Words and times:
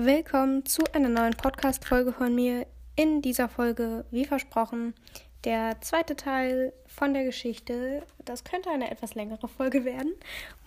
Willkommen 0.00 0.64
zu 0.64 0.84
einer 0.92 1.08
neuen 1.08 1.34
Podcast-Folge 1.34 2.12
von 2.12 2.32
mir. 2.32 2.68
In 2.94 3.20
dieser 3.20 3.48
Folge, 3.48 4.04
wie 4.12 4.26
versprochen, 4.26 4.94
der 5.42 5.80
zweite 5.80 6.14
Teil 6.14 6.72
von 6.86 7.14
der 7.14 7.24
Geschichte. 7.24 8.04
Das 8.24 8.44
könnte 8.44 8.70
eine 8.70 8.92
etwas 8.92 9.16
längere 9.16 9.48
Folge 9.48 9.84
werden. 9.84 10.12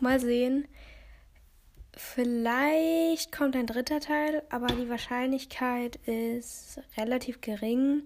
Mal 0.01 0.19
sehen. 0.19 0.67
Vielleicht 1.95 3.31
kommt 3.31 3.55
ein 3.55 3.67
dritter 3.67 4.01
Teil, 4.01 4.43
aber 4.49 4.67
die 4.67 4.89
Wahrscheinlichkeit 4.89 5.95
ist 6.07 6.81
relativ 6.97 7.39
gering, 7.39 8.03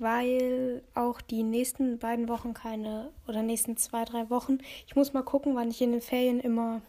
weil 0.00 0.82
auch 0.94 1.20
die 1.20 1.44
nächsten 1.44 2.00
beiden 2.00 2.28
Wochen 2.28 2.52
keine 2.52 3.12
oder 3.28 3.44
nächsten 3.44 3.76
zwei, 3.76 4.04
drei 4.04 4.28
Wochen. 4.28 4.58
Ich 4.88 4.96
muss 4.96 5.12
mal 5.12 5.22
gucken, 5.22 5.54
wann 5.54 5.70
ich 5.70 5.80
in 5.80 5.92
den 5.92 6.00
Ferien 6.00 6.40
immer 6.40 6.82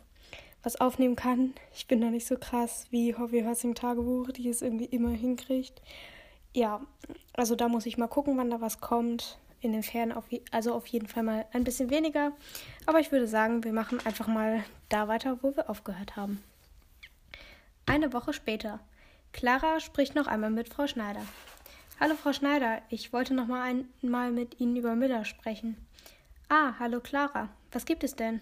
was 0.65 0.81
aufnehmen 0.81 1.15
kann. 1.15 1.53
Ich 1.73 1.87
bin 1.87 1.99
noch 1.99 2.09
nicht 2.09 2.25
so 2.25 2.37
krass 2.37 2.87
wie 2.89 3.15
Hobby 3.15 3.43
Hossing 3.43 3.75
Tagebuch, 3.75 4.31
die 4.31 4.49
es 4.49 4.61
irgendwie 4.61 4.85
immer 4.85 5.11
hinkriegt. 5.11 5.81
Ja, 6.53 6.81
also 7.33 7.55
da 7.55 7.67
muss 7.67 7.85
ich 7.85 7.97
mal 7.97 8.07
gucken, 8.07 8.37
wann 8.37 8.49
da 8.49 8.59
was 8.59 8.81
kommt. 8.81 9.37
In 9.61 9.71
den 9.71 9.83
Ferien 9.83 10.11
auf, 10.11 10.25
also 10.51 10.73
auf 10.73 10.85
jeden 10.87 11.07
Fall 11.07 11.23
mal 11.23 11.45
ein 11.53 11.63
bisschen 11.63 11.89
weniger. 11.89 12.33
Aber 12.85 12.99
ich 12.99 13.11
würde 13.11 13.27
sagen, 13.27 13.63
wir 13.63 13.73
machen 13.73 13.99
einfach 14.05 14.27
mal 14.27 14.63
da 14.89 15.07
weiter, 15.07 15.39
wo 15.41 15.55
wir 15.55 15.69
aufgehört 15.69 16.15
haben. 16.15 16.43
Eine 17.85 18.13
Woche 18.13 18.33
später. 18.33 18.79
Clara 19.33 19.79
spricht 19.79 20.15
noch 20.15 20.27
einmal 20.27 20.51
mit 20.51 20.69
Frau 20.69 20.87
Schneider. 20.87 21.21
Hallo 21.99 22.15
Frau 22.15 22.33
Schneider, 22.33 22.81
ich 22.89 23.13
wollte 23.13 23.33
noch 23.33 23.47
mal 23.47 23.85
einmal 24.01 24.31
mit 24.31 24.59
Ihnen 24.59 24.75
über 24.75 24.95
Miller 24.95 25.25
sprechen. 25.25 25.77
Ah, 26.49 26.73
hallo 26.79 26.99
Clara. 26.99 27.49
Was 27.71 27.85
gibt 27.85 28.03
es 28.03 28.15
denn? 28.15 28.41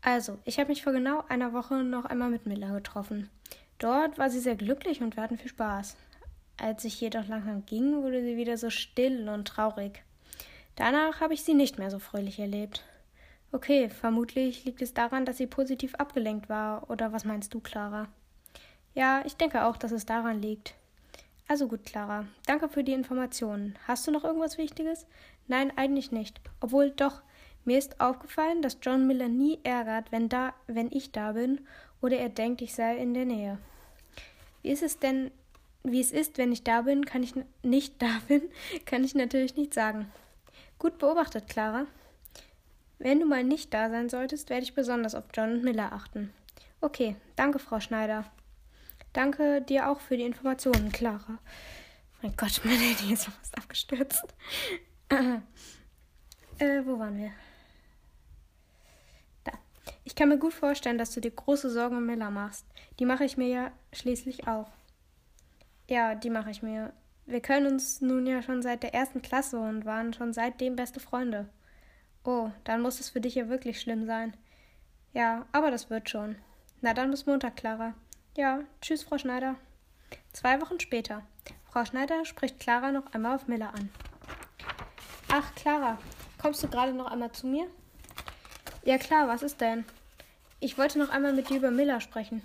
Also, 0.00 0.38
ich 0.44 0.58
habe 0.58 0.68
mich 0.68 0.82
vor 0.82 0.92
genau 0.92 1.24
einer 1.28 1.52
Woche 1.52 1.82
noch 1.82 2.04
einmal 2.04 2.30
mit 2.30 2.46
Miller 2.46 2.72
getroffen. 2.72 3.30
Dort 3.78 4.18
war 4.18 4.30
sie 4.30 4.40
sehr 4.40 4.56
glücklich 4.56 5.00
und 5.00 5.16
wir 5.16 5.22
hatten 5.22 5.38
viel 5.38 5.50
Spaß. 5.50 5.96
Als 6.56 6.84
ich 6.84 7.00
jedoch 7.00 7.26
langsam 7.28 7.64
ging, 7.66 8.02
wurde 8.02 8.22
sie 8.22 8.36
wieder 8.36 8.56
so 8.56 8.70
still 8.70 9.28
und 9.28 9.46
traurig. 9.46 10.02
Danach 10.76 11.20
habe 11.20 11.34
ich 11.34 11.42
sie 11.42 11.54
nicht 11.54 11.78
mehr 11.78 11.90
so 11.90 11.98
fröhlich 11.98 12.38
erlebt. 12.38 12.84
Okay, 13.50 13.88
vermutlich 13.88 14.64
liegt 14.64 14.82
es 14.82 14.94
daran, 14.94 15.24
dass 15.24 15.38
sie 15.38 15.46
positiv 15.46 15.94
abgelenkt 15.94 16.48
war, 16.48 16.90
oder 16.90 17.12
was 17.12 17.24
meinst 17.24 17.54
du, 17.54 17.60
Clara? 17.60 18.08
Ja, 18.94 19.22
ich 19.24 19.36
denke 19.36 19.64
auch, 19.64 19.76
dass 19.76 19.92
es 19.92 20.06
daran 20.06 20.42
liegt. 20.42 20.74
Also 21.46 21.66
gut, 21.66 21.84
Clara. 21.84 22.26
Danke 22.46 22.68
für 22.68 22.84
die 22.84 22.92
Informationen. 22.92 23.76
Hast 23.86 24.06
du 24.06 24.10
noch 24.10 24.24
irgendwas 24.24 24.58
Wichtiges? 24.58 25.06
Nein, 25.46 25.72
eigentlich 25.76 26.12
nicht. 26.12 26.40
Obwohl 26.60 26.90
doch, 26.90 27.22
mir 27.64 27.78
ist 27.78 28.00
aufgefallen, 28.00 28.62
dass 28.62 28.78
John 28.82 29.06
Miller 29.06 29.28
nie 29.28 29.58
ärgert, 29.62 30.10
wenn, 30.10 30.28
da, 30.28 30.54
wenn 30.66 30.90
ich 30.90 31.12
da 31.12 31.32
bin 31.32 31.60
oder 32.00 32.16
er 32.16 32.28
denkt, 32.28 32.62
ich 32.62 32.74
sei 32.74 32.96
in 32.96 33.14
der 33.14 33.24
Nähe. 33.24 33.58
Wie 34.62 34.70
ist 34.70 34.82
es 34.82 34.98
denn, 34.98 35.30
wie 35.82 36.00
es 36.00 36.12
ist, 36.12 36.38
wenn 36.38 36.52
ich 36.52 36.62
da 36.62 36.82
bin, 36.82 37.04
kann 37.04 37.22
ich 37.22 37.34
nicht 37.62 37.94
da 38.02 38.20
bin, 38.28 38.42
kann 38.86 39.04
ich 39.04 39.14
natürlich 39.14 39.56
nicht 39.56 39.74
sagen. 39.74 40.10
Gut 40.78 40.98
beobachtet, 40.98 41.48
Clara. 41.48 41.86
Wenn 42.98 43.20
du 43.20 43.26
mal 43.26 43.44
nicht 43.44 43.72
da 43.74 43.90
sein 43.90 44.08
solltest, 44.08 44.50
werde 44.50 44.64
ich 44.64 44.74
besonders 44.74 45.14
auf 45.14 45.24
John 45.34 45.52
und 45.52 45.64
Miller 45.64 45.92
achten. 45.92 46.32
Okay, 46.80 47.16
danke, 47.36 47.58
Frau 47.58 47.80
Schneider. 47.80 48.24
Danke 49.12 49.62
dir 49.62 49.88
auch 49.88 50.00
für 50.00 50.16
die 50.16 50.24
Informationen, 50.24 50.92
Clara. 50.92 51.38
Mein 52.22 52.34
Gott, 52.36 52.60
mein 52.64 52.78
Handy 52.78 53.12
ist 53.12 53.24
fast 53.26 53.56
abgestürzt. 53.56 54.34
äh, 55.08 55.40
wo 56.84 56.98
waren 56.98 57.16
wir? 57.16 57.32
Ich 60.04 60.14
kann 60.14 60.28
mir 60.28 60.38
gut 60.38 60.54
vorstellen, 60.54 60.98
dass 60.98 61.12
du 61.12 61.20
dir 61.20 61.30
große 61.30 61.70
Sorgen 61.70 61.96
um 61.96 62.06
Miller 62.06 62.30
machst. 62.30 62.66
Die 62.98 63.04
mache 63.04 63.24
ich 63.24 63.36
mir 63.36 63.48
ja 63.48 63.72
schließlich 63.92 64.48
auch. 64.48 64.70
Ja, 65.88 66.14
die 66.14 66.30
mache 66.30 66.50
ich 66.50 66.62
mir. 66.62 66.92
Wir 67.26 67.40
können 67.40 67.66
uns 67.66 68.00
nun 68.00 68.26
ja 68.26 68.42
schon 68.42 68.62
seit 68.62 68.82
der 68.82 68.94
ersten 68.94 69.22
Klasse 69.22 69.58
und 69.58 69.84
waren 69.84 70.12
schon 70.12 70.32
seitdem 70.32 70.76
beste 70.76 71.00
Freunde. 71.00 71.48
Oh, 72.24 72.50
dann 72.64 72.82
muss 72.82 73.00
es 73.00 73.10
für 73.10 73.20
dich 73.20 73.34
ja 73.34 73.48
wirklich 73.48 73.80
schlimm 73.80 74.06
sein. 74.06 74.36
Ja, 75.12 75.46
aber 75.52 75.70
das 75.70 75.90
wird 75.90 76.10
schon. 76.10 76.36
Na 76.80 76.94
dann 76.94 77.10
bis 77.10 77.26
Montag, 77.26 77.56
Clara. 77.56 77.94
Ja, 78.36 78.60
tschüss, 78.80 79.02
Frau 79.02 79.18
Schneider. 79.18 79.56
Zwei 80.32 80.60
Wochen 80.60 80.78
später. 80.80 81.22
Frau 81.70 81.84
Schneider 81.84 82.24
spricht 82.24 82.60
Clara 82.60 82.92
noch 82.92 83.12
einmal 83.12 83.34
auf 83.34 83.48
Miller 83.48 83.74
an. 83.74 83.90
Ach, 85.30 85.54
Clara, 85.54 85.98
kommst 86.40 86.62
du 86.62 86.68
gerade 86.68 86.92
noch 86.92 87.10
einmal 87.10 87.32
zu 87.32 87.46
mir? 87.46 87.66
Ja 88.88 88.96
klar, 88.96 89.28
was 89.28 89.42
ist 89.42 89.60
denn? 89.60 89.84
Ich 90.60 90.78
wollte 90.78 90.98
noch 90.98 91.10
einmal 91.10 91.34
mit 91.34 91.50
dir 91.50 91.58
über 91.58 91.70
Miller 91.70 92.00
sprechen. 92.00 92.40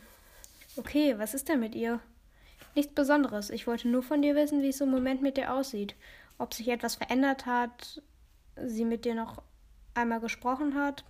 Okay, 0.76 1.18
was 1.18 1.34
ist 1.34 1.48
denn 1.48 1.62
mit 1.62 1.74
ihr? 1.74 2.02
Nichts 2.76 2.94
Besonderes. 2.94 3.50
Ich 3.50 3.66
wollte 3.66 3.88
nur 3.88 4.04
von 4.04 4.22
dir 4.22 4.36
wissen, 4.36 4.62
wie 4.62 4.68
es 4.68 4.82
im 4.82 4.92
Moment 4.92 5.22
mit 5.22 5.38
dir 5.38 5.54
aussieht. 5.54 5.96
Ob 6.38 6.54
sich 6.54 6.68
etwas 6.68 6.96
verändert 6.96 7.46
hat, 7.46 8.02
sie 8.58 8.84
mit 8.84 9.06
dir 9.06 9.16
noch 9.16 9.42
einmal 9.94 10.20
gesprochen 10.20 10.76
hat 10.76 11.06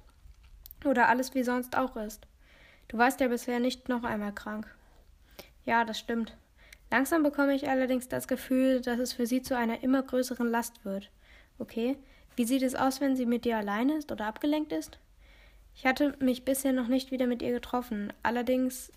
oder 0.85 1.09
alles 1.09 1.33
wie 1.33 1.41
sonst 1.41 1.75
auch 1.75 1.95
ist. 1.95 2.27
Du 2.87 2.99
warst 2.99 3.19
ja 3.19 3.27
bisher 3.27 3.59
nicht 3.59 3.89
noch 3.89 4.03
einmal 4.03 4.35
krank. 4.35 4.67
Ja, 5.65 5.83
das 5.83 5.97
stimmt. 5.97 6.37
Langsam 6.91 7.23
bekomme 7.23 7.55
ich 7.55 7.67
allerdings 7.67 8.07
das 8.07 8.27
Gefühl, 8.27 8.81
dass 8.81 8.99
es 8.99 9.13
für 9.13 9.25
sie 9.25 9.41
zu 9.41 9.57
einer 9.57 9.81
immer 9.81 10.03
größeren 10.03 10.47
Last 10.47 10.85
wird. 10.85 11.09
Okay, 11.57 11.97
wie 12.35 12.45
sieht 12.45 12.61
es 12.61 12.75
aus, 12.75 13.01
wenn 13.01 13.15
sie 13.15 13.25
mit 13.25 13.45
dir 13.45 13.57
alleine 13.57 13.97
ist 13.97 14.11
oder 14.11 14.27
abgelenkt 14.27 14.71
ist? 14.71 14.99
Ich 15.75 15.85
hatte 15.85 16.15
mich 16.19 16.45
bisher 16.45 16.73
noch 16.73 16.87
nicht 16.87 17.11
wieder 17.11 17.27
mit 17.27 17.41
ihr 17.41 17.51
getroffen. 17.51 18.13
Allerdings 18.23 18.91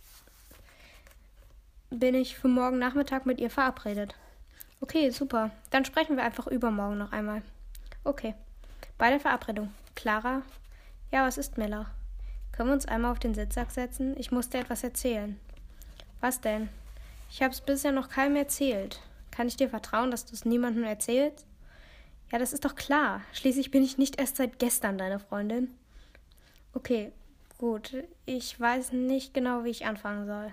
bin 1.91 2.15
ich 2.15 2.37
für 2.37 2.49
morgen 2.49 2.79
Nachmittag 2.79 3.27
mit 3.27 3.41
ihr 3.41 3.51
verabredet. 3.51 4.15
Okay, 4.81 5.11
super. 5.11 5.51
Dann 5.71 5.85
sprechen 5.85 6.17
wir 6.17 6.25
einfach 6.25 6.47
übermorgen 6.47 6.99
noch 6.99 7.13
einmal. 7.13 7.43
Okay. 8.05 8.35
Bei 8.99 9.11
der 9.11 9.21
Verabredung. 9.21 9.73
Clara? 9.95 10.43
Ja, 11.11 11.27
was 11.27 11.39
ist 11.39 11.59
Miller? 11.59 11.87
Können 12.53 12.71
wir 12.71 12.75
uns 12.75 12.87
einmal 12.87 13.13
auf 13.13 13.19
den 13.19 13.35
Sitzsack 13.35 13.71
setzen? 13.71 14.15
Ich 14.19 14.31
muss 14.31 14.49
dir 14.49 14.61
etwas 14.61 14.85
erzählen. 14.85 15.39
Was 16.21 16.41
denn? 16.41 16.69
Ich 17.31 17.43
habe 17.43 17.53
es 17.53 17.61
bisher 17.61 17.93
noch 17.93 18.09
keinem 18.09 18.37
erzählt. 18.37 19.01
Kann 19.31 19.49
ich 19.49 19.57
dir 19.57 19.69
vertrauen, 19.69 20.11
dass 20.11 20.25
du 20.25 20.35
es 20.35 20.45
niemandem 20.45 20.85
erzählst? 20.85 21.47
Ja, 22.33 22.39
das 22.39 22.53
ist 22.53 22.65
doch 22.65 22.75
klar. 22.75 23.21
Schließlich 23.33 23.71
bin 23.71 23.83
ich 23.83 23.99
nicht 23.99 24.19
erst 24.19 24.37
seit 24.37 24.59
gestern 24.59 24.99
deine 24.99 25.19
Freundin. 25.19 25.75
Okay, 26.77 27.11
gut. 27.57 28.05
Ich 28.27 28.61
weiß 28.61 28.93
nicht 28.93 29.33
genau, 29.33 29.65
wie 29.65 29.71
ich 29.71 29.87
anfangen 29.87 30.27
soll. 30.27 30.53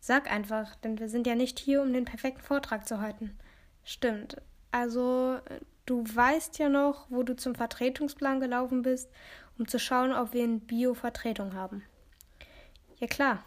Sag 0.00 0.32
einfach, 0.32 0.74
denn 0.76 0.98
wir 0.98 1.10
sind 1.10 1.26
ja 1.26 1.34
nicht 1.34 1.58
hier, 1.58 1.82
um 1.82 1.92
den 1.92 2.06
perfekten 2.06 2.40
Vortrag 2.40 2.88
zu 2.88 3.02
halten. 3.02 3.38
Stimmt. 3.84 4.40
Also, 4.72 5.38
du 5.84 6.04
weißt 6.06 6.58
ja 6.58 6.70
noch, 6.70 7.04
wo 7.10 7.22
du 7.22 7.36
zum 7.36 7.54
Vertretungsplan 7.54 8.40
gelaufen 8.40 8.80
bist, 8.80 9.10
um 9.58 9.68
zu 9.68 9.78
schauen, 9.78 10.14
ob 10.14 10.32
wir 10.32 10.42
in 10.42 10.60
Bio 10.60 10.94
Vertretung 10.94 11.52
haben. 11.52 11.84
Ja 12.96 13.06
klar. 13.06 13.44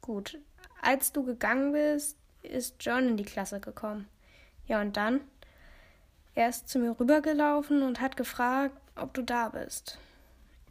Gut. 0.00 0.40
Als 0.82 1.12
du 1.12 1.22
gegangen 1.22 1.70
bist, 1.70 2.18
ist 2.42 2.78
John 2.80 3.10
in 3.10 3.16
die 3.16 3.24
Klasse 3.24 3.60
gekommen. 3.60 4.08
Ja, 4.66 4.80
und 4.80 4.96
dann? 4.96 5.20
Er 6.34 6.48
ist 6.48 6.68
zu 6.68 6.80
mir 6.80 6.98
rübergelaufen 6.98 7.84
und 7.84 8.00
hat 8.00 8.16
gefragt, 8.16 8.76
ob 8.96 9.14
du 9.14 9.22
da 9.22 9.50
bist. 9.50 10.00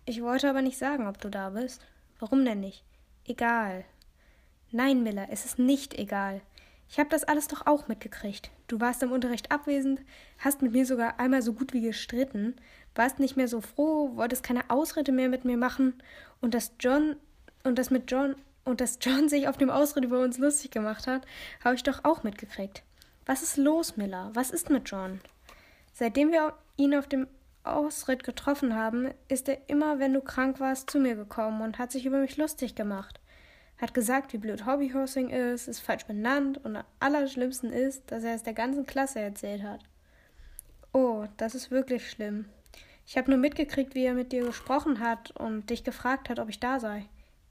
Ich 0.10 0.24
wollte 0.24 0.50
aber 0.50 0.64
nicht 0.64 0.80
sagen, 0.80 1.06
ob 1.06 1.22
du 1.22 1.30
da 1.30 1.52
bist. 1.52 1.86
Warum 2.18 2.44
denn 2.44 2.62
nicht? 2.62 2.84
Egal. 3.28 3.86
Nein, 4.72 5.04
Miller, 5.04 5.28
es 5.30 5.46
ist 5.46 5.60
nicht 5.60 5.94
egal. 6.00 6.42
Ich 6.90 6.98
habe 6.98 7.12
das 7.12 7.26
alles 7.26 7.48
doch 7.48 7.68
auch 7.68 7.88
mitgekriegt. 7.88 8.50
Du 8.68 8.80
warst 8.80 9.04
im 9.04 9.12
Unterricht 9.12 9.52
abwesend, 9.52 10.02
hast 10.40 10.64
mit 10.64 10.72
mir 10.72 10.88
sogar 10.88 11.20
einmal 11.20 11.44
so 11.44 11.54
gut 11.54 11.74
wie 11.74 11.82
gestritten, 11.82 12.56
warst 12.96 13.20
nicht 13.20 13.38
mehr 13.38 13.48
so 13.48 13.62
froh, 13.62 14.16
wolltest 14.16 14.42
keine 14.42 14.68
Ausrede 14.72 15.12
mehr 15.12 15.30
mit 15.30 15.46
mir 15.46 15.58
machen 15.58 15.94
und 16.42 16.56
dass 16.56 16.72
John 16.80 17.16
und 17.64 17.78
das 17.78 17.92
mit 17.92 18.10
John 18.10 18.34
und 18.66 18.82
dass 18.82 18.98
John 19.00 19.30
sich 19.30 19.48
auf 19.48 19.58
dem 19.58 19.70
Ausritt 19.70 20.06
über 20.06 20.24
uns 20.24 20.40
lustig 20.40 20.72
gemacht 20.72 21.06
hat, 21.06 21.28
habe 21.64 21.76
ich 21.76 21.84
doch 21.84 22.04
auch 22.04 22.24
mitgekriegt. 22.24 22.82
Was 23.28 23.44
ist 23.44 23.58
los, 23.58 23.96
Miller? 23.96 24.32
Was 24.34 24.50
ist 24.50 24.72
mit 24.72 24.90
John? 24.90 25.22
Seitdem 25.94 26.32
wir 26.32 26.56
ihn 26.78 26.96
auf 26.96 27.06
dem 27.06 27.28
Ausritt 27.76 28.24
getroffen 28.24 28.76
haben, 28.76 29.12
ist 29.28 29.48
er 29.50 29.70
immer, 29.70 30.00
wenn 30.00 30.14
du 30.14 30.22
krank 30.22 30.60
warst, 30.60 30.90
zu 30.90 31.00
mir 31.00 31.16
gekommen 31.16 31.62
und 31.62 31.78
hat 31.78 31.92
sich 31.92 32.06
über 32.06 32.20
mich 32.20 32.38
lustig 32.38 32.76
gemacht. 32.76 33.20
Hat 33.80 33.94
gesagt, 33.94 34.34
wie 34.34 34.38
blöd 34.38 34.66
Hobbyhorsing 34.66 35.30
ist, 35.30 35.68
ist 35.68 35.80
falsch 35.80 36.06
benannt 36.06 36.64
und 36.64 36.76
am 36.76 36.84
allerschlimmsten 37.00 37.72
ist, 37.72 38.12
dass 38.12 38.24
er 38.24 38.36
es 38.36 38.44
der 38.44 38.54
ganzen 38.54 38.86
Klasse 38.86 39.20
erzählt 39.20 39.64
hat. 39.64 39.82
Oh, 40.92 41.26
das 41.38 41.56
ist 41.56 41.72
wirklich 41.72 42.10
schlimm. 42.10 42.46
Ich 43.06 43.18
habe 43.18 43.32
nur 43.32 43.40
mitgekriegt, 43.40 43.96
wie 43.96 44.06
er 44.06 44.14
mit 44.14 44.32
dir 44.32 44.46
gesprochen 44.46 45.00
hat 45.00 45.32
und 45.32 45.70
dich 45.70 45.84
gefragt 45.84 46.30
hat, 46.30 46.40
ob 46.40 46.50
ich 46.50 46.60
da 46.60 46.80
sei. 46.80 47.06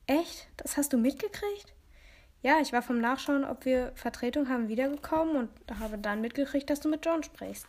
Echt? 0.06 0.48
Das 0.56 0.76
hast 0.76 0.92
du 0.92 0.98
mitgekriegt? 0.98 1.74
Ja, 2.42 2.60
ich 2.60 2.72
war 2.72 2.82
vom 2.82 3.00
Nachschauen, 3.00 3.44
ob 3.44 3.64
wir 3.64 3.92
Vertretung 3.96 4.48
haben, 4.48 4.68
wiedergekommen 4.68 5.36
und 5.36 5.80
habe 5.80 5.98
dann 5.98 6.20
mitgekriegt, 6.20 6.70
dass 6.70 6.80
du 6.80 6.88
mit 6.88 7.04
John 7.04 7.22
sprichst. 7.22 7.66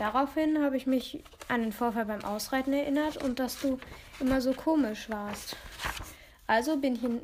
Daraufhin 0.00 0.62
habe 0.62 0.78
ich 0.78 0.86
mich 0.86 1.22
an 1.48 1.60
den 1.60 1.72
Vorfall 1.72 2.06
beim 2.06 2.24
Ausreiten 2.24 2.72
erinnert 2.72 3.18
und 3.22 3.38
dass 3.38 3.60
du 3.60 3.78
immer 4.18 4.40
so 4.40 4.54
komisch 4.54 5.10
warst. 5.10 5.58
Also 6.46 6.78
bin 6.78 6.94
ich 6.94 7.04
in, 7.04 7.20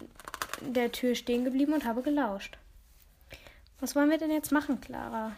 der 0.60 0.92
Tür 0.92 1.14
stehen 1.14 1.46
geblieben 1.46 1.72
und 1.72 1.86
habe 1.86 2.02
gelauscht. 2.02 2.58
Was 3.80 3.96
wollen 3.96 4.10
wir 4.10 4.18
denn 4.18 4.30
jetzt 4.30 4.52
machen, 4.52 4.78
Clara? 4.78 5.32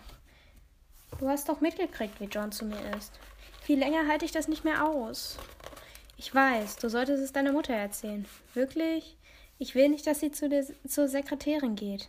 Du 1.21 1.29
hast 1.29 1.49
doch 1.49 1.61
mitgekriegt, 1.61 2.21
wie 2.21 2.25
John 2.25 2.51
zu 2.51 2.65
mir 2.65 2.81
ist. 2.97 3.13
Viel 3.63 3.79
länger 3.79 4.09
halte 4.09 4.25
ich 4.25 4.33
das 4.33 4.49
nicht 4.49 4.65
mehr 4.65 4.85
aus. 4.85 5.39
Ich 6.17 6.35
weiß, 6.35 6.79
du 6.79 6.91
solltest 6.91 7.23
es 7.23 7.33
deiner 7.33 7.53
Mutter 7.53 7.73
erzählen. 7.73 8.27
Wirklich? 8.55 9.17
Ich 9.61 9.77
will 9.77 9.91
nicht, 9.91 10.09
dass 10.09 10.19
sie 10.19 10.33
zu 10.33 10.49
der, 10.49 10.67
zur 10.89 11.07
Sekretärin 11.07 11.77
geht. 11.77 12.09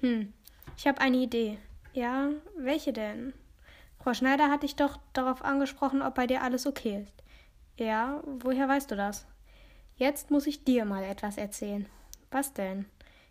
Hm, 0.00 0.32
ich 0.78 0.86
habe 0.86 1.02
eine 1.02 1.18
Idee. 1.18 1.58
Ja, 1.92 2.30
welche 2.56 2.94
denn? 2.94 3.34
Frau 4.08 4.14
Schneider 4.14 4.48
hat 4.48 4.62
dich 4.62 4.74
doch 4.74 4.98
darauf 5.12 5.44
angesprochen, 5.44 6.00
ob 6.00 6.14
bei 6.14 6.26
dir 6.26 6.42
alles 6.42 6.66
okay 6.66 7.02
ist. 7.02 7.12
Ja, 7.76 8.22
woher 8.24 8.66
weißt 8.66 8.90
du 8.90 8.96
das? 8.96 9.26
Jetzt 9.96 10.30
muss 10.30 10.46
ich 10.46 10.64
dir 10.64 10.86
mal 10.86 11.04
etwas 11.04 11.36
erzählen. 11.36 11.86
Was 12.30 12.54
denn? 12.54 12.86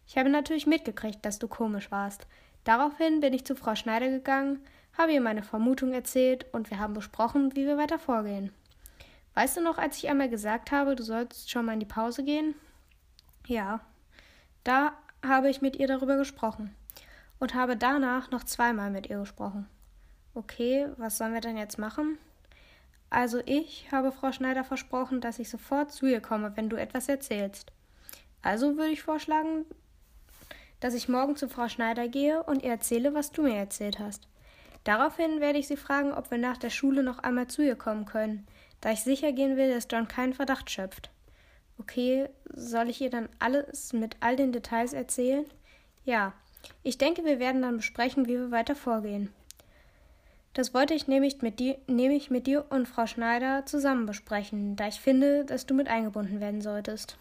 Ich 0.05 0.19
habe 0.19 0.29
natürlich 0.29 0.67
mitgekriegt, 0.67 1.25
dass 1.25 1.39
du 1.39 1.47
komisch 1.47 1.89
warst. 1.89 2.27
Daraufhin 2.63 3.21
bin 3.21 3.33
ich 3.33 3.43
zu 3.43 3.55
Frau 3.55 3.73
Schneider 3.73 4.07
gegangen, 4.07 4.59
habe 4.95 5.13
ihr 5.13 5.19
meine 5.19 5.41
Vermutung 5.41 5.93
erzählt 5.93 6.45
und 6.53 6.69
wir 6.69 6.77
haben 6.77 6.93
besprochen, 6.93 7.55
wie 7.55 7.65
wir 7.65 7.79
weiter 7.79 7.97
vorgehen. 7.97 8.53
Weißt 9.33 9.57
du 9.57 9.61
noch, 9.61 9.79
als 9.79 9.97
ich 9.97 10.07
einmal 10.07 10.29
gesagt 10.29 10.69
habe, 10.69 10.95
du 10.95 11.01
sollst 11.01 11.49
schon 11.49 11.65
mal 11.65 11.73
in 11.73 11.79
die 11.79 11.87
Pause 11.87 12.23
gehen? 12.23 12.53
Ja. 13.47 13.79
Da 14.63 14.93
habe 15.25 15.49
ich 15.49 15.59
mit 15.59 15.77
ihr 15.77 15.87
darüber 15.87 16.17
gesprochen 16.17 16.75
und 17.39 17.55
habe 17.55 17.77
danach 17.77 18.29
noch 18.29 18.43
zweimal 18.43 18.91
mit 18.91 19.09
ihr 19.09 19.17
gesprochen. 19.17 19.67
Okay, 20.37 20.87
was 20.97 21.17
sollen 21.17 21.33
wir 21.33 21.41
denn 21.41 21.57
jetzt 21.57 21.79
machen? 21.79 22.19
Also 23.09 23.41
ich 23.47 23.87
habe 23.91 24.11
Frau 24.11 24.31
Schneider 24.31 24.63
versprochen, 24.63 25.19
dass 25.19 25.39
ich 25.39 25.49
sofort 25.49 25.91
zu 25.91 26.05
ihr 26.05 26.21
komme, 26.21 26.55
wenn 26.55 26.69
du 26.69 26.75
etwas 26.75 27.09
erzählst. 27.09 27.71
Also 28.43 28.77
würde 28.77 28.91
ich 28.91 29.01
vorschlagen, 29.01 29.65
dass 30.79 30.93
ich 30.93 31.09
morgen 31.09 31.35
zu 31.37 31.49
Frau 31.49 31.67
Schneider 31.69 32.07
gehe 32.07 32.43
und 32.43 32.61
ihr 32.61 32.69
erzähle, 32.69 33.15
was 33.15 33.31
du 33.31 33.41
mir 33.41 33.55
erzählt 33.55 33.97
hast. 33.97 34.27
Daraufhin 34.83 35.39
werde 35.39 35.57
ich 35.57 35.67
sie 35.67 35.75
fragen, 35.75 36.13
ob 36.13 36.29
wir 36.29 36.37
nach 36.37 36.57
der 36.57 36.69
Schule 36.69 37.01
noch 37.01 37.17
einmal 37.17 37.47
zu 37.47 37.63
ihr 37.63 37.75
kommen 37.75 38.05
können, 38.05 38.45
da 38.79 38.91
ich 38.91 39.01
sicher 39.01 39.31
gehen 39.31 39.57
will, 39.57 39.73
dass 39.73 39.87
John 39.89 40.07
keinen 40.07 40.35
Verdacht 40.35 40.69
schöpft. 40.69 41.09
Okay, 41.79 42.29
soll 42.53 42.91
ich 42.91 43.01
ihr 43.01 43.09
dann 43.09 43.27
alles 43.39 43.91
mit 43.91 44.17
all 44.19 44.35
den 44.35 44.51
Details 44.51 44.93
erzählen? 44.93 45.47
Ja, 46.05 46.33
ich 46.83 46.99
denke, 46.99 47.25
wir 47.25 47.39
werden 47.39 47.63
dann 47.63 47.77
besprechen, 47.77 48.27
wie 48.27 48.37
wir 48.37 48.51
weiter 48.51 48.75
vorgehen. 48.75 49.33
Das 50.57 50.73
wollte 50.73 50.95
ich 50.95 51.07
nämlich 51.07 51.43
mit 51.43 51.59
dir, 51.59 51.77
nämlich 51.85 52.31
mit 52.31 52.47
dir 52.47 52.65
und 52.71 52.87
Frau 52.87 53.05
Schneider 53.05 53.67
zusammen 53.67 54.07
besprechen, 54.07 54.75
da 54.75 54.87
ich 54.87 54.99
finde, 54.99 55.45
dass 55.45 55.67
du 55.67 55.75
mit 55.75 55.87
eingebunden 55.87 56.39
werden 56.39 56.61
solltest. 56.61 57.15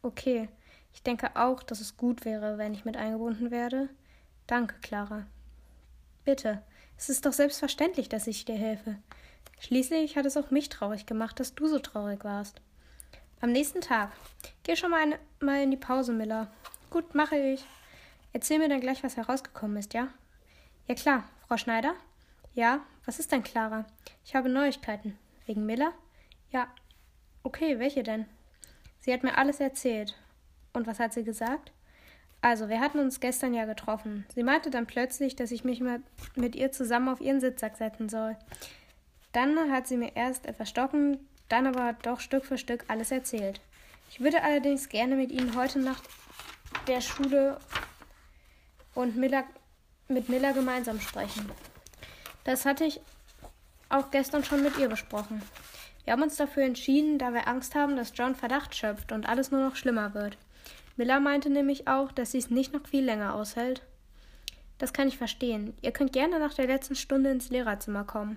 Okay, 0.00 0.48
ich 0.94 1.02
denke 1.02 1.36
auch, 1.36 1.62
dass 1.62 1.82
es 1.82 1.98
gut 1.98 2.24
wäre, 2.24 2.56
wenn 2.56 2.72
ich 2.72 2.86
mit 2.86 2.96
eingebunden 2.96 3.50
werde. 3.50 3.90
Danke, 4.46 4.76
Clara. 4.80 5.26
Bitte. 6.24 6.62
Es 6.96 7.10
ist 7.10 7.26
doch 7.26 7.34
selbstverständlich, 7.34 8.08
dass 8.08 8.26
ich 8.26 8.46
dir 8.46 8.56
helfe. 8.56 8.96
Schließlich 9.60 10.16
hat 10.16 10.24
es 10.24 10.38
auch 10.38 10.50
mich 10.50 10.70
traurig 10.70 11.04
gemacht, 11.04 11.40
dass 11.40 11.54
du 11.54 11.66
so 11.66 11.78
traurig 11.78 12.24
warst. 12.24 12.62
Am 13.42 13.52
nächsten 13.52 13.82
Tag. 13.82 14.12
Geh 14.62 14.76
schon 14.76 14.92
mal, 14.92 15.02
eine, 15.02 15.18
mal 15.40 15.62
in 15.62 15.72
die 15.72 15.76
Pause, 15.76 16.14
Miller. 16.14 16.50
Gut, 16.88 17.14
mache 17.14 17.36
ich. 17.36 17.66
Erzähl 18.32 18.58
mir 18.58 18.70
dann 18.70 18.80
gleich, 18.80 19.04
was 19.04 19.18
herausgekommen 19.18 19.76
ist, 19.76 19.92
ja? 19.92 20.08
Ja 20.88 20.94
klar. 20.94 21.24
Frau 21.46 21.58
Schneider? 21.58 21.94
Ja, 22.54 22.80
was 23.06 23.18
ist 23.18 23.32
denn, 23.32 23.42
Clara? 23.42 23.86
Ich 24.24 24.34
habe 24.34 24.48
Neuigkeiten. 24.48 25.18
Wegen 25.46 25.64
Miller? 25.64 25.92
Ja. 26.50 26.68
Okay, 27.42 27.78
welche 27.78 28.02
denn? 28.02 28.26
Sie 29.00 29.12
hat 29.12 29.22
mir 29.22 29.38
alles 29.38 29.58
erzählt. 29.58 30.14
Und 30.72 30.86
was 30.86 31.00
hat 31.00 31.12
sie 31.12 31.24
gesagt? 31.24 31.72
Also, 32.42 32.68
wir 32.68 32.80
hatten 32.80 32.98
uns 32.98 33.20
gestern 33.20 33.54
ja 33.54 33.64
getroffen. 33.64 34.26
Sie 34.34 34.42
meinte 34.42 34.70
dann 34.70 34.86
plötzlich, 34.86 35.34
dass 35.34 35.50
ich 35.50 35.64
mich 35.64 35.82
mit 36.34 36.54
ihr 36.54 36.72
zusammen 36.72 37.08
auf 37.08 37.20
ihren 37.20 37.40
Sitzsack 37.40 37.76
setzen 37.76 38.08
soll. 38.08 38.36
Dann 39.32 39.72
hat 39.72 39.86
sie 39.86 39.96
mir 39.96 40.14
erst 40.14 40.46
etwas 40.46 40.68
stocken, 40.68 41.18
dann 41.48 41.66
aber 41.66 41.94
doch 42.02 42.20
Stück 42.20 42.44
für 42.44 42.58
Stück 42.58 42.84
alles 42.88 43.10
erzählt. 43.12 43.60
Ich 44.10 44.20
würde 44.20 44.42
allerdings 44.42 44.90
gerne 44.90 45.16
mit 45.16 45.32
Ihnen 45.32 45.56
heute 45.56 45.78
nach 45.78 46.02
der 46.86 47.00
Schule 47.00 47.58
und 48.94 49.16
Miller, 49.16 49.44
mit 50.08 50.28
Miller 50.28 50.52
gemeinsam 50.52 51.00
sprechen. 51.00 51.50
Das 52.44 52.66
hatte 52.66 52.84
ich 52.84 53.00
auch 53.88 54.10
gestern 54.10 54.44
schon 54.44 54.62
mit 54.62 54.78
ihr 54.78 54.88
besprochen. 54.88 55.42
Wir 56.04 56.14
haben 56.14 56.22
uns 56.22 56.36
dafür 56.36 56.64
entschieden, 56.64 57.18
da 57.18 57.32
wir 57.32 57.46
Angst 57.46 57.74
haben, 57.74 57.96
dass 57.96 58.12
John 58.14 58.34
Verdacht 58.34 58.74
schöpft 58.74 59.12
und 59.12 59.28
alles 59.28 59.50
nur 59.50 59.60
noch 59.60 59.76
schlimmer 59.76 60.14
wird. 60.14 60.36
Miller 60.96 61.20
meinte 61.20 61.50
nämlich 61.50 61.86
auch, 61.88 62.10
dass 62.12 62.32
sie 62.32 62.38
es 62.38 62.50
nicht 62.50 62.72
noch 62.72 62.86
viel 62.86 63.04
länger 63.04 63.34
aushält. 63.34 63.82
Das 64.78 64.92
kann 64.92 65.06
ich 65.08 65.16
verstehen. 65.16 65.74
Ihr 65.80 65.92
könnt 65.92 66.12
gerne 66.12 66.40
nach 66.40 66.54
der 66.54 66.66
letzten 66.66 66.96
Stunde 66.96 67.30
ins 67.30 67.50
Lehrerzimmer 67.50 68.04
kommen. 68.04 68.36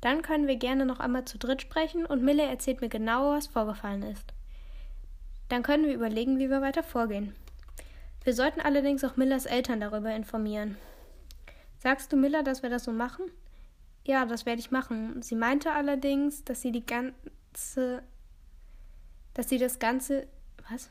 Dann 0.00 0.22
können 0.22 0.46
wir 0.46 0.56
gerne 0.56 0.84
noch 0.84 1.00
einmal 1.00 1.24
zu 1.24 1.38
dritt 1.38 1.62
sprechen 1.62 2.04
und 2.04 2.22
Miller 2.22 2.44
erzählt 2.44 2.80
mir 2.80 2.88
genau, 2.88 3.32
was 3.32 3.46
vorgefallen 3.46 4.02
ist. 4.02 4.32
Dann 5.48 5.62
können 5.62 5.86
wir 5.86 5.94
überlegen, 5.94 6.38
wie 6.38 6.50
wir 6.50 6.60
weiter 6.60 6.82
vorgehen. 6.82 7.34
Wir 8.24 8.34
sollten 8.34 8.60
allerdings 8.60 9.04
auch 9.04 9.16
Millers 9.16 9.46
Eltern 9.46 9.80
darüber 9.80 10.10
informieren. 10.10 10.76
Sagst 11.78 12.12
du 12.12 12.16
Miller, 12.16 12.42
dass 12.42 12.62
wir 12.62 12.70
das 12.70 12.84
so 12.84 12.92
machen? 12.92 13.30
Ja, 14.06 14.24
das 14.24 14.46
werde 14.46 14.60
ich 14.60 14.70
machen. 14.70 15.20
Sie 15.22 15.34
meinte 15.34 15.72
allerdings, 15.72 16.44
dass 16.44 16.62
sie 16.62 16.72
die 16.72 16.86
ganze. 16.86 18.02
dass 19.34 19.48
sie 19.48 19.58
das 19.58 19.78
Ganze. 19.78 20.26
Was? 20.70 20.90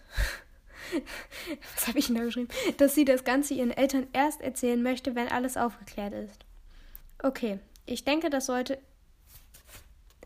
was 1.76 1.88
habe 1.88 2.00
ich 2.00 2.08
denn 2.08 2.16
da 2.16 2.24
geschrieben? 2.24 2.50
Dass 2.78 2.96
sie 2.96 3.06
das 3.06 3.24
Ganze 3.24 3.54
ihren 3.54 3.72
Eltern 3.72 4.08
erst 4.14 4.42
erzählen 4.42 4.82
möchte, 4.82 5.16
wenn 5.16 5.30
alles 5.30 5.58
aufgeklärt 5.58 6.14
ist. 6.14 6.46
Okay, 7.24 7.60
ich 7.86 8.04
denke, 8.04 8.30
das 8.30 8.46
sollte 8.46 8.80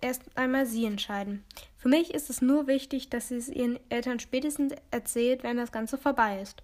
erst 0.01 0.23
einmal 0.35 0.65
sie 0.65 0.85
entscheiden. 0.85 1.43
Für 1.77 1.89
mich 1.89 2.13
ist 2.13 2.29
es 2.29 2.41
nur 2.41 2.67
wichtig, 2.67 3.09
dass 3.09 3.29
sie 3.29 3.37
es 3.37 3.49
ihren 3.49 3.79
Eltern 3.89 4.19
spätestens 4.19 4.73
erzählt, 4.91 5.43
wenn 5.43 5.57
das 5.57 5.71
Ganze 5.71 5.97
vorbei 5.97 6.41
ist. 6.41 6.63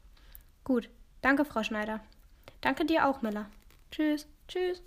Gut, 0.64 0.90
danke, 1.22 1.46
Frau 1.46 1.64
Schneider. 1.64 2.02
Danke 2.62 2.86
dir 2.86 3.08
auch, 3.08 3.22
Miller. 3.22 3.50
Tschüss, 3.96 4.28
tschüss. 4.50 4.84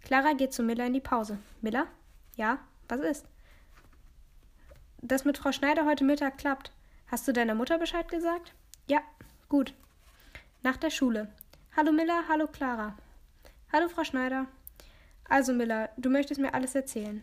Clara 0.00 0.32
geht 0.32 0.54
zu 0.54 0.62
Miller 0.62 0.86
in 0.86 0.94
die 0.94 1.00
Pause. 1.00 1.36
Miller? 1.60 1.88
Ja, 2.36 2.58
was 2.88 3.00
ist? 3.00 3.26
Das 5.02 5.26
mit 5.26 5.36
Frau 5.36 5.52
Schneider 5.52 5.84
heute 5.84 6.04
Mittag 6.04 6.38
klappt. 6.38 6.72
Hast 7.08 7.28
du 7.28 7.34
deiner 7.34 7.54
Mutter 7.54 7.76
Bescheid 7.76 8.08
gesagt? 8.08 8.54
Ja, 8.86 9.02
gut. 9.50 9.74
Nach 10.62 10.78
der 10.78 10.88
Schule. 10.88 11.28
Hallo 11.76 11.92
Miller, 11.92 12.24
hallo 12.26 12.46
Clara. 12.46 12.96
Hallo 13.70 13.90
Frau 13.90 14.04
Schneider. 14.04 14.46
Also 15.28 15.52
Miller, 15.52 15.90
du 15.98 16.08
möchtest 16.08 16.40
mir 16.40 16.54
alles 16.54 16.74
erzählen. 16.74 17.22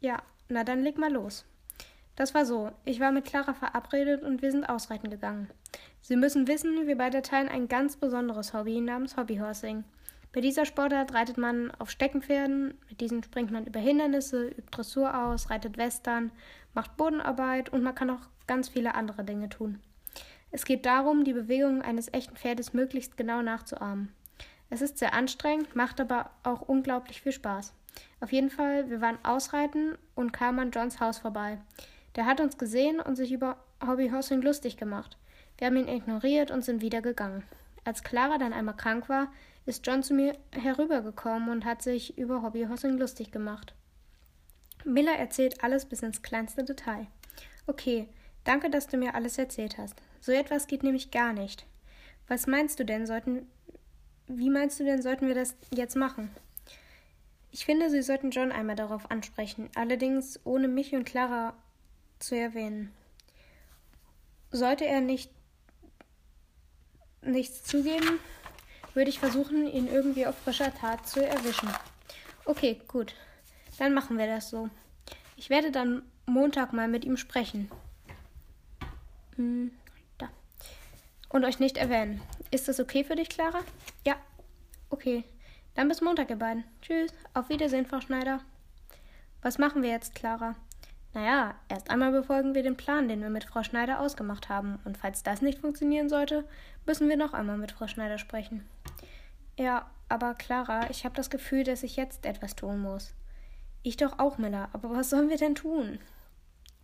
Ja, 0.00 0.22
na 0.48 0.64
dann 0.64 0.80
leg 0.80 0.96
mal 0.96 1.12
los. 1.12 1.44
Das 2.16 2.32
war 2.32 2.46
so. 2.46 2.72
Ich 2.86 3.00
war 3.00 3.12
mit 3.12 3.26
Clara 3.26 3.52
verabredet 3.52 4.22
und 4.22 4.40
wir 4.40 4.50
sind 4.50 4.64
ausreiten 4.64 5.10
gegangen. 5.10 5.50
Sie 6.00 6.16
müssen 6.16 6.48
wissen, 6.48 6.86
wir 6.86 6.96
beide 6.96 7.20
teilen 7.20 7.50
ein 7.50 7.68
ganz 7.68 7.98
besonderes 7.98 8.54
Hobby 8.54 8.80
namens 8.80 9.18
Hobbyhorsing. 9.18 9.84
Bei 10.32 10.40
dieser 10.40 10.66
Sportart 10.66 11.14
reitet 11.14 11.38
man 11.38 11.70
auf 11.78 11.90
Steckenpferden, 11.90 12.74
mit 12.88 13.00
diesen 13.00 13.22
springt 13.22 13.50
man 13.50 13.64
über 13.64 13.80
Hindernisse, 13.80 14.48
übt 14.48 14.70
Dressur 14.70 15.16
aus, 15.16 15.48
reitet 15.50 15.78
Western, 15.78 16.30
macht 16.74 16.96
Bodenarbeit 16.96 17.70
und 17.70 17.82
man 17.82 17.94
kann 17.94 18.10
auch 18.10 18.28
ganz 18.46 18.68
viele 18.68 18.94
andere 18.94 19.24
Dinge 19.24 19.48
tun. 19.48 19.80
Es 20.50 20.64
geht 20.64 20.86
darum, 20.86 21.24
die 21.24 21.32
Bewegungen 21.32 21.82
eines 21.82 22.12
echten 22.12 22.36
Pferdes 22.36 22.72
möglichst 22.72 23.16
genau 23.16 23.42
nachzuahmen. 23.42 24.12
Es 24.70 24.82
ist 24.82 24.98
sehr 24.98 25.14
anstrengend, 25.14 25.74
macht 25.74 26.00
aber 26.00 26.30
auch 26.42 26.62
unglaublich 26.62 27.22
viel 27.22 27.32
Spaß. 27.32 27.72
Auf 28.20 28.32
jeden 28.32 28.50
Fall, 28.50 28.90
wir 28.90 29.00
waren 29.00 29.18
ausreiten 29.24 29.96
und 30.14 30.32
kamen 30.32 30.58
an 30.58 30.70
Johns 30.70 31.00
Haus 31.00 31.18
vorbei. 31.18 31.58
Der 32.16 32.26
hat 32.26 32.40
uns 32.40 32.58
gesehen 32.58 33.00
und 33.00 33.16
sich 33.16 33.32
über 33.32 33.56
Hobbyhorsing 33.86 34.42
lustig 34.42 34.76
gemacht. 34.76 35.16
Wir 35.56 35.66
haben 35.66 35.76
ihn 35.76 35.88
ignoriert 35.88 36.50
und 36.50 36.64
sind 36.64 36.82
wieder 36.82 37.00
gegangen. 37.00 37.44
Als 37.84 38.02
Clara 38.02 38.38
dann 38.38 38.52
einmal 38.52 38.76
krank 38.76 39.08
war, 39.08 39.28
ist 39.68 39.86
John 39.86 40.02
zu 40.02 40.14
mir 40.14 40.36
herübergekommen 40.52 41.50
und 41.50 41.64
hat 41.66 41.82
sich 41.82 42.16
über 42.16 42.42
Hobbyhorsing 42.42 42.96
lustig 42.96 43.30
gemacht. 43.30 43.74
Miller 44.84 45.16
erzählt 45.16 45.62
alles 45.62 45.84
bis 45.84 46.02
ins 46.02 46.22
kleinste 46.22 46.64
Detail. 46.64 47.06
Okay, 47.66 48.08
danke, 48.44 48.70
dass 48.70 48.86
du 48.86 48.96
mir 48.96 49.14
alles 49.14 49.36
erzählt 49.36 49.76
hast. 49.76 49.94
So 50.20 50.32
etwas 50.32 50.66
geht 50.66 50.82
nämlich 50.82 51.10
gar 51.10 51.34
nicht. 51.34 51.66
Was 52.28 52.46
meinst 52.46 52.80
du 52.80 52.84
denn, 52.84 53.06
sollten. 53.06 53.46
Wie 54.26 54.50
meinst 54.50 54.80
du 54.80 54.84
denn, 54.84 55.02
sollten 55.02 55.28
wir 55.28 55.34
das 55.34 55.54
jetzt 55.74 55.96
machen? 55.96 56.30
Ich 57.50 57.66
finde, 57.66 57.90
Sie 57.90 58.02
sollten 58.02 58.30
John 58.30 58.52
einmal 58.52 58.76
darauf 58.76 59.10
ansprechen, 59.10 59.70
allerdings 59.74 60.40
ohne 60.44 60.68
mich 60.68 60.94
und 60.94 61.04
Clara 61.04 61.54
zu 62.18 62.36
erwähnen. 62.36 62.92
Sollte 64.50 64.86
er 64.86 65.00
nicht 65.00 65.30
nichts 67.22 67.64
zugeben, 67.64 68.18
würde 68.94 69.10
ich 69.10 69.18
versuchen, 69.18 69.66
ihn 69.66 69.88
irgendwie 69.88 70.26
auf 70.26 70.36
frischer 70.38 70.74
Tat 70.74 71.08
zu 71.08 71.24
erwischen. 71.24 71.68
Okay, 72.44 72.80
gut. 72.88 73.14
Dann 73.78 73.94
machen 73.94 74.18
wir 74.18 74.26
das 74.26 74.50
so. 74.50 74.68
Ich 75.36 75.50
werde 75.50 75.70
dann 75.70 76.02
Montag 76.26 76.72
mal 76.72 76.88
mit 76.88 77.04
ihm 77.04 77.16
sprechen. 77.16 77.70
Hm, 79.36 79.70
da. 80.18 80.28
und 81.28 81.44
euch 81.44 81.60
nicht 81.60 81.76
erwähnen. 81.76 82.20
Ist 82.50 82.68
das 82.68 82.80
okay 82.80 83.04
für 83.04 83.14
dich, 83.14 83.28
Clara? 83.28 83.60
Ja. 84.04 84.16
Okay. 84.90 85.24
Dann 85.74 85.88
bis 85.88 86.00
Montag, 86.00 86.30
ihr 86.30 86.36
beiden. 86.36 86.64
Tschüss. 86.82 87.12
Auf 87.34 87.50
Wiedersehen, 87.50 87.86
Frau 87.86 88.00
Schneider. 88.00 88.40
Was 89.42 89.58
machen 89.58 89.82
wir 89.82 89.90
jetzt, 89.90 90.14
Clara? 90.16 90.56
Naja, 91.14 91.54
erst 91.68 91.90
einmal 91.90 92.12
befolgen 92.12 92.54
wir 92.54 92.62
den 92.62 92.76
Plan, 92.76 93.08
den 93.08 93.22
wir 93.22 93.30
mit 93.30 93.44
Frau 93.44 93.62
Schneider 93.62 94.00
ausgemacht 94.00 94.48
haben. 94.48 94.78
Und 94.84 94.98
falls 94.98 95.22
das 95.22 95.42
nicht 95.42 95.60
funktionieren 95.60 96.08
sollte, 96.08 96.44
müssen 96.86 97.08
wir 97.08 97.16
noch 97.16 97.32
einmal 97.32 97.58
mit 97.58 97.72
Frau 97.72 97.86
Schneider 97.86 98.18
sprechen. 98.18 98.68
Ja, 99.58 99.90
aber 100.08 100.34
Clara, 100.34 100.88
ich 100.90 101.04
habe 101.04 101.16
das 101.16 101.30
Gefühl, 101.30 101.64
dass 101.64 101.82
ich 101.82 101.96
jetzt 101.96 102.24
etwas 102.24 102.54
tun 102.56 102.80
muss. 102.80 103.12
Ich 103.82 103.96
doch 103.96 104.18
auch, 104.18 104.38
Miller. 104.38 104.68
Aber 104.72 104.90
was 104.90 105.10
sollen 105.10 105.30
wir 105.30 105.38
denn 105.38 105.54
tun? 105.54 105.98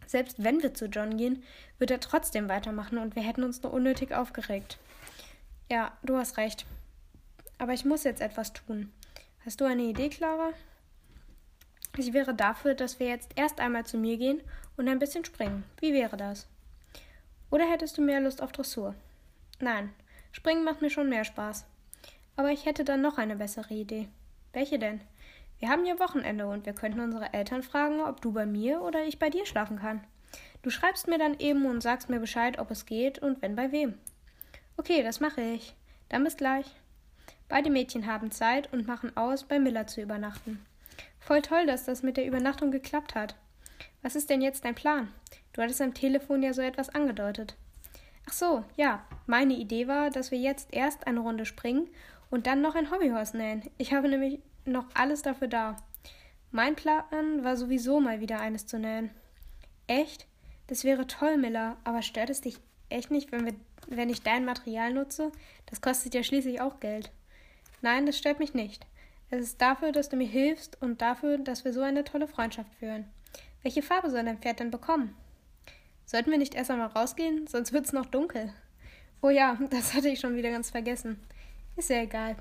Selbst 0.07 0.43
wenn 0.43 0.63
wir 0.63 0.75
zu 0.75 0.87
John 0.87 1.17
gehen, 1.17 1.43
wird 1.79 1.91
er 1.91 2.01
trotzdem 2.01 2.49
weitermachen 2.49 2.99
und 2.99 3.17
wir 3.17 3.23
hätten 3.23 3.43
uns 3.43 3.63
nur 3.63 3.73
unnötig 3.73 4.15
aufgeregt. 4.15 4.79
Ja, 5.71 5.93
du 6.03 6.17
hast 6.17 6.37
recht. 6.37 6.67
Aber 7.59 7.73
ich 7.73 7.85
muss 7.85 8.05
jetzt 8.05 8.21
etwas 8.21 8.53
tun. 8.53 8.93
Hast 9.45 9.61
du 9.61 9.65
eine 9.65 9.83
Idee, 9.83 10.09
Clara? 10.09 10.51
Ich 11.97 12.13
wäre 12.13 12.35
dafür, 12.35 12.75
dass 12.75 12.99
wir 12.99 13.07
jetzt 13.07 13.31
erst 13.37 13.61
einmal 13.61 13.87
zu 13.87 13.97
mir 13.99 14.17
gehen 14.17 14.41
und 14.77 14.89
ein 14.89 14.99
bisschen 14.99 15.25
springen. 15.25 15.65
Wie 15.81 15.93
wäre 15.93 16.17
das? 16.17 16.49
Oder 17.51 17.71
hättest 17.71 17.97
du 17.97 18.03
mehr 18.03 18.21
Lust 18.21 18.43
auf 18.43 18.51
Dressur? 18.51 18.95
Nein, 19.61 19.93
springen 20.33 20.65
macht 20.65 20.83
mir 20.83 20.91
schon 20.91 21.09
mehr 21.09 21.25
Spaß. 21.25 21.67
Aber 22.37 22.51
ich 22.51 22.67
hätte 22.67 22.85
dann 22.85 23.01
noch 23.01 23.17
eine 23.17 23.37
bessere 23.37 23.73
Idee. 23.75 24.09
Welche 24.53 24.79
denn? 24.79 25.01
Wir 25.61 25.69
haben 25.69 25.87
ja 25.87 26.01
Wochenende 26.01 26.49
und 26.49 26.67
wir 26.67 26.73
könnten 26.73 27.01
unsere 27.01 27.33
Eltern 27.33 27.63
fragen, 27.63 28.01
ob 28.01 28.21
du 28.21 28.33
bei 28.33 28.45
mir 28.45 28.83
oder 28.83 29.05
ich 29.05 29.21
bei 29.21 29.31
dir 29.31 29.47
schlafen 29.47 29.79
kann. 29.79 30.05
Du 30.63 30.71
schreibst 30.71 31.07
mir 31.07 31.19
dann 31.19 31.39
eben 31.39 31.65
und 31.67 31.81
sagst 31.81 32.09
mir 32.09 32.19
Bescheid, 32.19 32.59
ob 32.59 32.73
es 32.73 32.87
geht 32.87 33.21
und 33.21 33.41
wenn 33.41 33.55
bei 33.55 33.71
wem. 33.71 33.95
Okay, 34.77 35.05
das 35.05 35.21
mache 35.21 35.43
ich. 35.43 35.75
Dann 36.09 36.25
bis 36.25 36.37
gleich. 36.37 36.67
Beide 37.49 37.71
Mädchen 37.71 38.07
haben 38.07 38.33
Zeit 38.33 38.73
und 38.73 38.89
machen 38.89 39.17
aus, 39.17 39.45
bei 39.45 39.61
Miller 39.61 39.87
zu 39.87 40.01
übernachten. 40.01 40.65
Voll 41.25 41.41
toll, 41.41 41.65
dass 41.65 41.87
das 41.87 42.03
mit 42.03 42.19
der 42.19 42.27
Übernachtung 42.27 42.71
geklappt 42.71 43.15
hat. 43.15 43.35
Was 44.03 44.15
ist 44.15 44.29
denn 44.29 44.43
jetzt 44.43 44.67
dein 44.67 44.75
Plan? 44.75 45.09
Du 45.55 45.63
hattest 45.63 45.81
am 45.81 45.95
Telefon 45.95 46.43
ja 46.43 46.53
so 46.53 46.61
etwas 46.61 46.91
angedeutet. 46.91 47.57
Ach 48.29 48.35
so, 48.35 48.65
ja. 48.77 49.07
Meine 49.27 49.55
Idee 49.55 49.89
war, 49.89 50.11
dass 50.11 50.31
wir 50.31 50.39
jetzt 50.39 50.69
erst 50.75 51.07
eine 51.07 51.21
Runde 51.21 51.47
springen 51.47 51.89
und 52.31 52.47
dann 52.47 52.61
noch 52.61 52.75
ein 52.75 52.91
Hobbyhorse 52.91 53.39
nähen. 53.39 53.63
Ich 53.79 53.95
habe 53.95 54.09
nämlich 54.09 54.39
noch 54.67 54.85
alles 54.93 55.23
dafür 55.23 55.49
da. 55.49 55.77
Mein 56.51 56.77
Plan 56.77 57.43
war 57.43 57.57
sowieso 57.57 58.01
mal 58.01 58.21
wieder 58.21 58.41
eines 58.41 58.67
zu 58.67 58.79
nähen. 58.79 59.11
Echt? 59.87 60.27
Das 60.67 60.85
wäre 60.85 61.07
toll, 61.07 61.39
Miller, 61.39 61.79
aber 61.85 62.03
stört 62.03 62.29
es 62.29 62.43
dich 62.43 62.59
echt 62.91 63.11
nicht, 63.11 63.33
wenn, 63.33 63.47
wir, 63.47 63.55
wenn 63.89 64.11
ich 64.11 64.23
dein 64.23 64.45
Material 64.45 64.93
nutze? 64.93 65.33
Das 65.67 65.81
kostet 65.81 66.15
ja 66.15 66.23
schließlich 66.23 66.61
auch 66.61 66.81
Geld. 66.81 67.11
Nein, 67.81 68.05
das 68.05 68.19
stört 68.19 68.41
mich 68.41 68.53
nicht. 68.53 68.87
Es 69.31 69.41
ist 69.41 69.61
dafür, 69.61 69.93
dass 69.93 70.09
du 70.09 70.17
mir 70.17 70.29
hilfst 70.29 70.81
und 70.81 71.03
dafür, 71.03 71.39
dass 71.39 71.65
wir 71.65 71.73
so 71.73 71.81
eine 71.81 72.05
tolle 72.05 72.29
Freundschaft 72.29 72.73
führen. 72.75 73.07
Welche 73.63 73.83
Farbe 73.83 74.11
soll 74.11 74.25
dein 74.25 74.39
Pferd 74.39 74.61
denn 74.61 74.71
bekommen? 74.71 75.17
Sollten 76.07 76.31
wir 76.31 76.39
nicht 76.39 76.55
erst 76.55 76.71
einmal 76.71 76.89
rausgehen, 76.89 77.47
sonst 77.47 77.73
wird's 77.73 77.93
noch 77.93 78.07
dunkel. 78.07 78.53
Oh 79.23 79.31
ja, 79.31 79.59
das 79.71 79.95
hatte 79.95 80.09
ich 80.09 80.21
schon 80.21 80.37
wieder 80.37 80.51
ganz 80.51 80.71
vergessen. 80.71 81.19
Ist 81.77 81.91
ja 81.91 82.03
egal. 82.03 82.37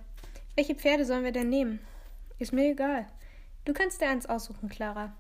Welche 0.56 0.76
Pferde 0.76 1.06
sollen 1.06 1.24
wir 1.24 1.32
denn 1.32 1.50
nehmen? 1.50 1.80
Ist 2.40 2.54
mir 2.54 2.72
egal. 2.72 3.08
Du 3.66 3.74
kannst 3.74 4.02
dir 4.02 4.10
eins 4.10 4.26
aussuchen, 4.26 4.68
Clara. 4.70 5.14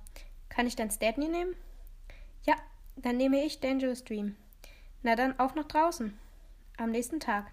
Kann 0.49 0.67
ich 0.67 0.75
dann 0.75 0.91
Stepney 0.91 1.29
nehmen? 1.29 1.55
Ja, 2.45 2.55
dann 2.97 3.17
nehme 3.17 3.43
ich 3.43 3.61
Dangerous 3.61 4.03
Dream. 4.03 4.35
Na 5.01 5.15
dann 5.15 5.39
auf 5.39 5.55
nach 5.55 5.67
draußen. 5.67 6.17
Am 6.77 6.91
nächsten 6.91 7.19
Tag. 7.19 7.51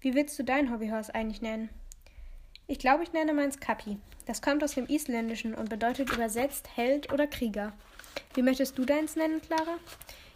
Wie 0.00 0.14
willst 0.14 0.38
du 0.38 0.44
dein 0.44 0.70
Hobbyhorse 0.72 1.14
eigentlich 1.14 1.42
nennen? 1.42 1.70
Ich 2.70 2.78
glaube, 2.78 3.02
ich 3.02 3.12
nenne 3.12 3.34
meins 3.34 3.58
Kapi. 3.58 3.98
Das 4.26 4.42
kommt 4.42 4.62
aus 4.62 4.76
dem 4.76 4.86
Isländischen 4.86 5.54
und 5.54 5.68
bedeutet 5.68 6.12
übersetzt 6.12 6.68
Held 6.76 7.12
oder 7.12 7.26
Krieger. 7.26 7.72
Wie 8.34 8.42
möchtest 8.42 8.78
du 8.78 8.84
deins 8.84 9.16
nennen, 9.16 9.42
Clara? 9.42 9.76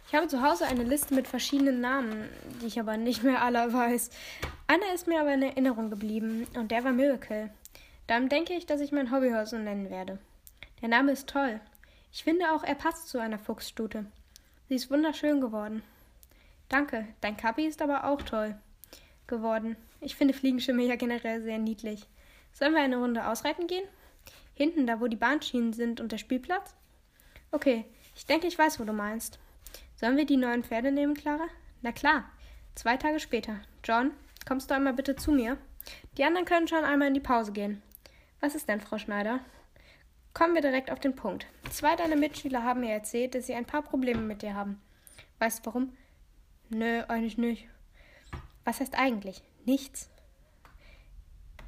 Ich 0.09 0.15
habe 0.15 0.27
zu 0.27 0.41
Hause 0.41 0.65
eine 0.65 0.83
Liste 0.83 1.13
mit 1.13 1.29
verschiedenen 1.29 1.79
Namen, 1.79 2.27
die 2.61 2.65
ich 2.65 2.77
aber 2.77 2.97
nicht 2.97 3.23
mehr 3.23 3.41
alle 3.41 3.71
weiß. 3.71 4.09
Einer 4.67 4.93
ist 4.93 5.07
mir 5.07 5.21
aber 5.21 5.33
in 5.33 5.43
Erinnerung 5.43 5.89
geblieben 5.89 6.45
und 6.57 6.71
der 6.71 6.83
war 6.83 6.91
Miracle. 6.91 7.51
Dann 8.05 8.27
denke 8.27 8.53
ich, 8.53 8.65
dass 8.65 8.81
ich 8.81 8.91
mein 8.91 9.13
Hobbyhaus 9.13 9.51
so 9.51 9.57
nennen 9.57 9.89
werde. 9.89 10.19
Der 10.81 10.89
Name 10.89 11.13
ist 11.13 11.29
toll. 11.29 11.61
Ich 12.11 12.25
finde 12.25 12.51
auch, 12.51 12.65
er 12.65 12.75
passt 12.75 13.07
zu 13.07 13.17
einer 13.17 13.39
Fuchsstute. 13.39 14.07
Sie 14.67 14.75
ist 14.75 14.91
wunderschön 14.91 15.39
geworden. 15.39 15.83
Danke, 16.67 17.07
dein 17.21 17.37
Kapi 17.37 17.65
ist 17.65 17.81
aber 17.81 18.03
auch 18.03 18.21
toll 18.21 18.57
geworden. 19.27 19.77
Ich 20.01 20.17
finde 20.17 20.33
Fliegenschimmel 20.33 20.85
ja 20.85 20.97
generell 20.97 21.41
sehr 21.41 21.59
niedlich. 21.59 22.05
Sollen 22.55 22.73
wir 22.73 22.81
eine 22.81 22.95
Runde 22.95 23.27
ausreiten 23.27 23.67
gehen? 23.67 23.83
Hinten, 24.53 24.87
da 24.87 25.01
wo 25.01 25.07
die 25.07 25.17
Bahnschienen 25.17 25.73
sind 25.73 25.99
und 25.99 26.13
der 26.13 26.17
Spielplatz? 26.17 26.73
Okay, 27.51 27.83
ich 28.15 28.25
denke, 28.25 28.47
ich 28.47 28.57
weiß, 28.57 28.79
wo 28.79 28.85
du 28.85 28.93
meinst. 28.93 29.39
Sollen 29.97 30.15
wir 30.15 30.25
die 30.25 30.37
neuen 30.37 30.63
Pferde 30.63 30.89
nehmen, 30.89 31.15
Clara? 31.15 31.47
Na 31.81 31.91
klar. 31.91 32.23
Zwei 32.73 32.95
Tage 32.95 33.19
später. 33.19 33.59
John, 33.83 34.11
kommst 34.47 34.71
du 34.71 34.75
einmal 34.75 34.93
bitte 34.93 35.17
zu 35.17 35.33
mir? 35.33 35.57
Die 36.17 36.23
anderen 36.23 36.45
können 36.45 36.69
schon 36.69 36.85
einmal 36.85 37.09
in 37.09 37.13
die 37.13 37.19
Pause 37.19 37.51
gehen. 37.51 37.81
Was 38.39 38.55
ist 38.55 38.69
denn, 38.69 38.79
Frau 38.79 38.97
Schneider? 38.97 39.41
Kommen 40.33 40.55
wir 40.55 40.61
direkt 40.61 40.91
auf 40.91 41.01
den 41.01 41.15
Punkt. 41.15 41.47
Zwei 41.71 41.97
deiner 41.97 42.15
Mitschüler 42.15 42.63
haben 42.63 42.79
mir 42.79 42.93
erzählt, 42.93 43.35
dass 43.35 43.47
sie 43.47 43.53
ein 43.53 43.65
paar 43.65 43.81
Probleme 43.81 44.21
mit 44.21 44.41
dir 44.41 44.53
haben. 44.53 44.81
Weißt 45.39 45.59
du 45.59 45.65
warum? 45.65 45.97
Nö, 46.69 47.03
eigentlich 47.09 47.37
nicht. 47.37 47.67
Was 48.63 48.79
heißt 48.79 48.97
eigentlich? 48.97 49.41
Nichts. 49.65 50.09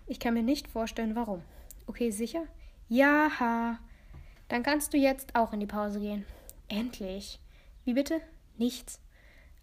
Ich 0.08 0.20
kann 0.20 0.34
mir 0.34 0.44
nicht 0.44 0.70
vorstellen, 0.70 1.16
warum. 1.16 1.44
Okay, 1.86 2.12
sicher? 2.12 2.44
Ja. 2.88 3.78
Dann 4.48 4.64
kannst 4.64 4.94
du 4.94 4.98
jetzt 4.98 5.36
auch 5.36 5.52
in 5.52 5.60
die 5.60 5.66
Pause 5.66 6.00
gehen. 6.00 6.26
Endlich. 6.70 7.40
Wie 7.84 7.94
bitte? 7.94 8.22
Nichts. 8.58 9.02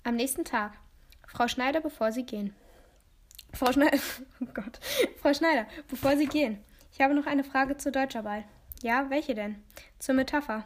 Am 0.03 0.17
nächsten 0.17 0.45
Tag. 0.45 0.73
Frau 1.27 1.49
Schneider, 1.49 1.81
bevor 1.81 2.13
Sie 2.13 2.25
gehen. 2.25 2.55
Frau 3.55 3.73
Schneider, 3.73 3.99
oh 4.41 4.47
Gott. 4.53 4.79
Frau 5.17 5.33
Schneider, 5.33 5.67
bevor 5.89 6.17
Sie 6.17 6.27
gehen. 6.27 6.59
Ich 6.93 7.01
habe 7.01 7.15
noch 7.15 7.27
eine 7.27 7.45
Frage 7.45 7.79
zur 7.79 7.93
Deutscharbeit. 7.93 8.45
Ja, 8.83 9.09
welche 9.09 9.35
denn? 9.35 9.63
Zur 9.99 10.15
Metapher. 10.15 10.65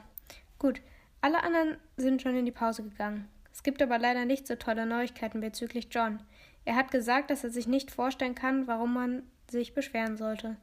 Gut, 0.58 0.82
alle 1.20 1.42
anderen 1.42 1.76
sind 1.96 2.20
schon 2.20 2.36
in 2.36 2.44
die 2.44 2.52
Pause 2.52 2.82
gegangen. 2.82 3.28
Es 3.52 3.62
gibt 3.62 3.80
aber 3.80 3.98
leider 3.98 4.24
nicht 4.24 4.46
so 4.46 4.56
tolle 4.56 4.86
Neuigkeiten 4.86 5.40
bezüglich 5.40 5.88
John. 5.90 6.20
Er 6.64 6.74
hat 6.74 6.90
gesagt, 6.90 7.30
dass 7.30 7.44
er 7.44 7.50
sich 7.50 7.66
nicht 7.66 7.90
vorstellen 7.90 8.34
kann, 8.34 8.66
warum 8.66 8.94
man 8.94 9.22
sich 9.50 9.74
beschweren 9.74 10.16
sollte. 10.16 10.56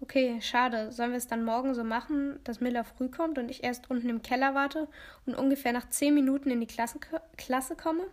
Okay, 0.00 0.40
schade. 0.40 0.92
Sollen 0.92 1.10
wir 1.10 1.18
es 1.18 1.28
dann 1.28 1.44
morgen 1.44 1.74
so 1.74 1.84
machen, 1.84 2.40
dass 2.44 2.60
Miller 2.60 2.84
früh 2.84 3.08
kommt 3.08 3.38
und 3.38 3.50
ich 3.50 3.64
erst 3.64 3.90
unten 3.90 4.08
im 4.08 4.22
Keller 4.22 4.54
warte 4.54 4.88
und 5.24 5.34
ungefähr 5.34 5.72
nach 5.72 5.88
zehn 5.88 6.14
Minuten 6.14 6.50
in 6.50 6.60
die 6.60 6.66
Klasse, 6.66 6.98
Klasse 7.36 7.76
komme? 7.76 8.04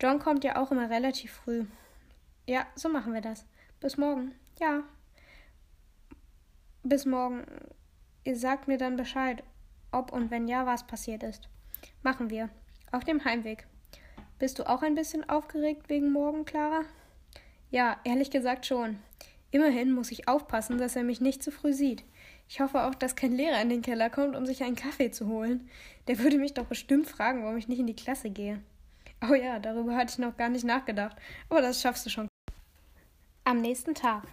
John 0.00 0.18
kommt 0.18 0.44
ja 0.44 0.62
auch 0.62 0.70
immer 0.70 0.90
relativ 0.90 1.32
früh. 1.32 1.64
Ja, 2.46 2.66
so 2.74 2.88
machen 2.88 3.14
wir 3.14 3.20
das. 3.20 3.44
Bis 3.80 3.96
morgen. 3.96 4.32
Ja, 4.60 4.84
bis 6.88 7.04
morgen. 7.04 7.44
Ihr 8.24 8.36
sagt 8.36 8.68
mir 8.68 8.78
dann 8.78 8.96
Bescheid, 8.96 9.42
ob 9.92 10.12
und 10.12 10.30
wenn 10.30 10.48
ja, 10.48 10.66
was 10.66 10.86
passiert 10.86 11.22
ist. 11.22 11.48
Machen 12.02 12.30
wir. 12.30 12.48
Auf 12.92 13.04
dem 13.04 13.24
Heimweg. 13.24 13.66
Bist 14.38 14.58
du 14.58 14.68
auch 14.68 14.82
ein 14.82 14.94
bisschen 14.94 15.28
aufgeregt 15.28 15.88
wegen 15.88 16.12
morgen, 16.12 16.44
Clara? 16.44 16.82
Ja, 17.70 17.98
ehrlich 18.04 18.30
gesagt 18.30 18.66
schon. 18.66 18.98
Immerhin 19.50 19.92
muss 19.92 20.10
ich 20.10 20.28
aufpassen, 20.28 20.78
dass 20.78 20.96
er 20.96 21.04
mich 21.04 21.20
nicht 21.20 21.42
zu 21.42 21.50
früh 21.50 21.72
sieht. 21.72 22.04
Ich 22.48 22.60
hoffe 22.60 22.84
auch, 22.84 22.94
dass 22.94 23.16
kein 23.16 23.32
Lehrer 23.32 23.60
in 23.60 23.70
den 23.70 23.82
Keller 23.82 24.10
kommt, 24.10 24.36
um 24.36 24.46
sich 24.46 24.62
einen 24.62 24.76
Kaffee 24.76 25.10
zu 25.10 25.26
holen. 25.26 25.68
Der 26.06 26.18
würde 26.18 26.38
mich 26.38 26.54
doch 26.54 26.66
bestimmt 26.66 27.06
fragen, 27.06 27.42
warum 27.42 27.56
ich 27.56 27.68
nicht 27.68 27.78
in 27.78 27.86
die 27.86 27.96
Klasse 27.96 28.30
gehe. 28.30 28.60
Oh 29.28 29.34
ja, 29.34 29.58
darüber 29.58 29.96
hatte 29.96 30.12
ich 30.12 30.18
noch 30.18 30.36
gar 30.36 30.48
nicht 30.48 30.64
nachgedacht. 30.64 31.16
Aber 31.48 31.60
das 31.60 31.80
schaffst 31.80 32.06
du 32.06 32.10
schon. 32.10 32.28
Am 33.44 33.60
nächsten 33.60 33.94
Tag. 33.94 34.24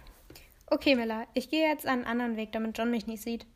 Okay, 0.68 0.94
Miller, 0.94 1.26
ich 1.32 1.48
gehe 1.48 1.68
jetzt 1.68 1.86
einen 1.86 2.04
anderen 2.04 2.36
Weg, 2.36 2.52
damit 2.52 2.76
John 2.76 2.90
mich 2.90 3.06
nicht 3.06 3.22
sieht. 3.22 3.46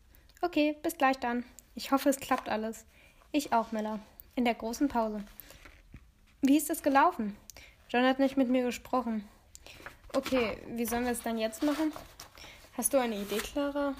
Okay, 0.43 0.77
bis 0.83 0.97
gleich 0.97 1.19
dann. 1.19 1.45
Ich 1.75 1.93
hoffe, 1.93 2.09
es 2.09 2.21
klappt 2.21 2.49
alles. 2.49 2.87
Ich 3.33 3.53
auch, 3.53 3.73
Miller. 3.73 4.01
In 4.37 4.45
der 4.45 4.55
großen 4.55 4.89
Pause. 4.89 5.23
Wie 6.41 6.57
ist 6.57 6.71
es 6.71 6.83
gelaufen? 6.83 7.37
John 7.91 8.05
hat 8.05 8.19
nicht 8.19 8.37
mit 8.37 8.49
mir 8.49 8.65
gesprochen. 8.65 9.25
Okay, 10.13 10.59
wie 10.69 10.85
sollen 10.85 11.05
wir 11.05 11.13
es 11.13 11.23
dann 11.23 11.39
jetzt 11.39 11.63
machen? 11.63 11.93
Hast 12.77 12.93
du 12.93 12.99
eine 12.99 13.17
Idee, 13.17 13.39
Clara? 13.39 13.95